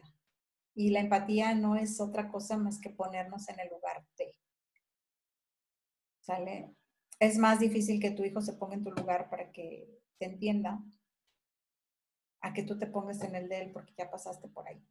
Y 0.74 0.90
la 0.90 1.02
empatía 1.02 1.54
no 1.54 1.76
es 1.76 2.02
otra 2.02 2.32
cosa 2.32 2.58
más 2.58 2.82
que 2.82 2.90
ponernos 2.90 3.48
en 3.48 3.60
el 3.60 3.70
lugar 3.70 4.04
de. 4.18 4.36
¿Sale? 6.22 6.74
Es 7.20 7.38
más 7.38 7.60
difícil 7.60 8.02
que 8.02 8.10
tu 8.10 8.24
hijo 8.24 8.42
se 8.42 8.54
ponga 8.54 8.74
en 8.74 8.84
tu 8.84 8.90
lugar 8.90 9.30
para 9.30 9.52
que 9.52 9.88
te 10.18 10.26
entienda 10.26 10.84
a 12.42 12.54
que 12.54 12.64
tú 12.64 12.76
te 12.80 12.88
pongas 12.88 13.22
en 13.22 13.36
el 13.36 13.48
de 13.48 13.62
él 13.62 13.72
porque 13.72 13.94
ya 13.96 14.10
pasaste 14.10 14.48
por 14.48 14.68
ahí 14.68 14.84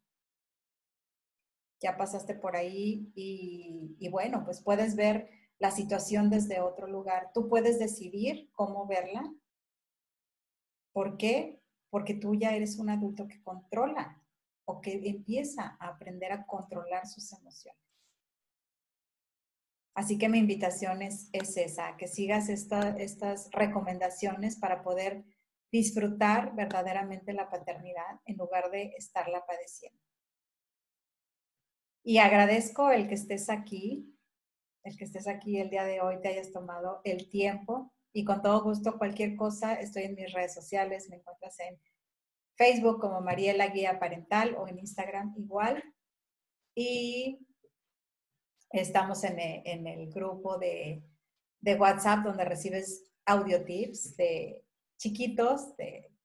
ya 1.81 1.97
pasaste 1.97 2.35
por 2.35 2.57
ahí 2.57 3.13
y, 3.15 4.09
bueno, 4.11 4.45
pues 4.45 4.63
puedes 4.63 4.97
ver 4.97 5.31
la 5.59 5.71
situación 5.71 6.31
desde 6.31 6.61
otro 6.61 6.87
lugar. 6.87 7.31
Tú 7.35 7.49
puedes 7.49 7.79
decidir 7.79 8.51
cómo 8.53 8.87
verla. 8.87 9.33
¿Por 10.93 11.17
qué? 11.17 11.61
Porque 11.91 12.15
tú 12.15 12.35
ya 12.35 12.55
eres 12.55 12.79
un 12.79 12.91
adulto 12.91 13.29
que 13.29 13.43
controla 13.43 14.23
o 14.65 14.81
que 14.81 15.01
empieza 15.09 15.77
a 15.81 15.89
aprender 15.89 16.33
a 16.33 16.47
controlar 16.47 17.07
sus 17.07 17.33
emociones. 17.33 17.83
Así 19.95 20.17
que 20.17 20.29
mi 20.29 20.39
invitación 20.39 21.03
es, 21.03 21.29
esa, 21.33 21.97
que 21.97 22.07
sigas 22.07 22.49
estas 22.49 23.51
recomendaciones 23.51 24.57
para 24.57 24.83
poder 24.83 25.25
disfrutar 25.73 26.55
verdaderamente 26.55 27.33
la 27.33 27.51
paternidad 27.51 28.21
en 28.25 28.37
lugar 28.37 28.71
de 28.71 28.95
estarla 28.97 29.45
padeciendo. 29.45 30.08
Y 32.03 32.19
agradezco 32.19 32.91
el 32.91 33.09
que 33.09 33.15
estés 33.15 33.51
aquí, 33.51 34.15
el 34.85 34.97
que 34.97 35.05
estés 35.05 35.29
aquí 35.29 35.59
el 35.59 35.71
día 35.71 35.85
de 35.85 36.01
hoy, 36.01 36.21
te 36.21 36.29
hayas 36.29 36.53
tomado 36.53 37.01
el 37.05 37.29
tiempo 37.29 37.93
y 38.13 38.25
con 38.25 38.43
todo 38.43 38.63
gusto 38.63 38.99
cualquier 38.99 39.37
cosa, 39.37 39.75
estoy 39.75 40.05
en 40.05 40.15
mis 40.15 40.33
redes 40.33 40.55
sociales, 40.55 41.09
me 41.11 41.17
encuentras 41.17 41.59
en 41.61 41.79
Facebook 42.57 43.01
como 43.01 43.21
Mariela 43.21 43.69
Guía 43.69 43.99
Parental 44.01 44.57
o 44.57 44.67
en 44.67 44.79
Instagram 44.79 45.35
igual. 45.37 45.83
Y 46.75 47.47
estamos 48.71 49.23
en 49.25 49.39
el, 49.87 50.11
grupo 50.13 50.59
de, 50.59 51.03
WhatsApp 51.79 52.25
donde 52.25 52.45
recibes 52.45 53.05
audio 53.25 53.65
tips 53.65 54.17
de 54.17 54.65
chiquitos 54.97 55.77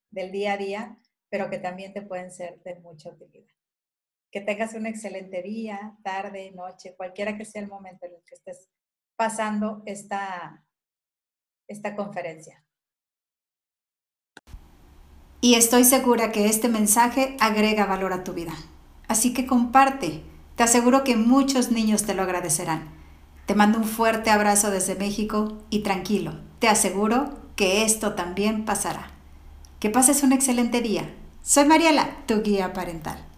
del 0.10 0.32
día 0.32 0.54
a 0.54 0.58
día, 0.58 1.00
pero 1.30 1.50
que 1.50 1.60
también 1.60 1.94
te 1.94 2.02
pueden 2.02 2.32
ser 2.32 2.62
de 2.64 2.80
mucha 2.80 3.10
utilidad. 3.10 3.54
Que 4.34 4.42
tengas 4.42 4.74
un 4.74 4.88
excelente 4.88 5.44
día, 5.44 5.96
tarde, 6.04 6.52
noche, 6.56 6.96
cualquiera 6.98 7.38
que 7.38 7.46
sea 7.46 7.62
el 7.62 7.68
momento 7.68 8.08
en 8.08 8.14
el 8.14 8.24
que 8.26 8.34
estés 8.34 8.68
pasando 9.16 9.84
esta, 9.86 10.66
esta 11.68 11.96
conferencia. 11.96 12.66
Y 15.40 15.54
estoy 15.54 15.84
segura 15.84 16.32
que 16.32 16.48
este 16.48 16.68
mensaje 16.68 17.38
agrega 17.40 17.86
valor 17.86 18.12
a 18.12 18.24
tu 18.24 18.34
vida. 18.34 18.54
Así 19.08 19.36
que 19.36 19.46
comparte. 19.46 20.24
Te 20.56 20.64
aseguro 20.64 21.04
que 21.04 21.16
muchos 21.16 21.72
niños 21.72 22.04
te 22.04 22.16
lo 22.16 22.24
agradecerán. 22.24 22.92
Te 23.46 23.54
mando 23.54 23.78
un 23.78 23.86
fuerte 23.86 24.32
abrazo 24.32 24.72
desde 24.72 24.96
México 24.96 25.60
y 25.70 25.84
tranquilo, 25.84 26.40
te 26.58 26.70
aseguro 26.70 27.40
que 27.56 27.84
esto 27.84 28.16
también 28.16 28.66
pasará. 28.66 29.12
Que 29.80 29.92
pases 29.92 30.24
un 30.24 30.32
excelente 30.32 30.82
día. 30.82 31.14
Soy 31.44 31.66
Mariela, 31.66 32.26
tu 32.26 32.42
guía 32.42 32.74
parental. 32.74 33.33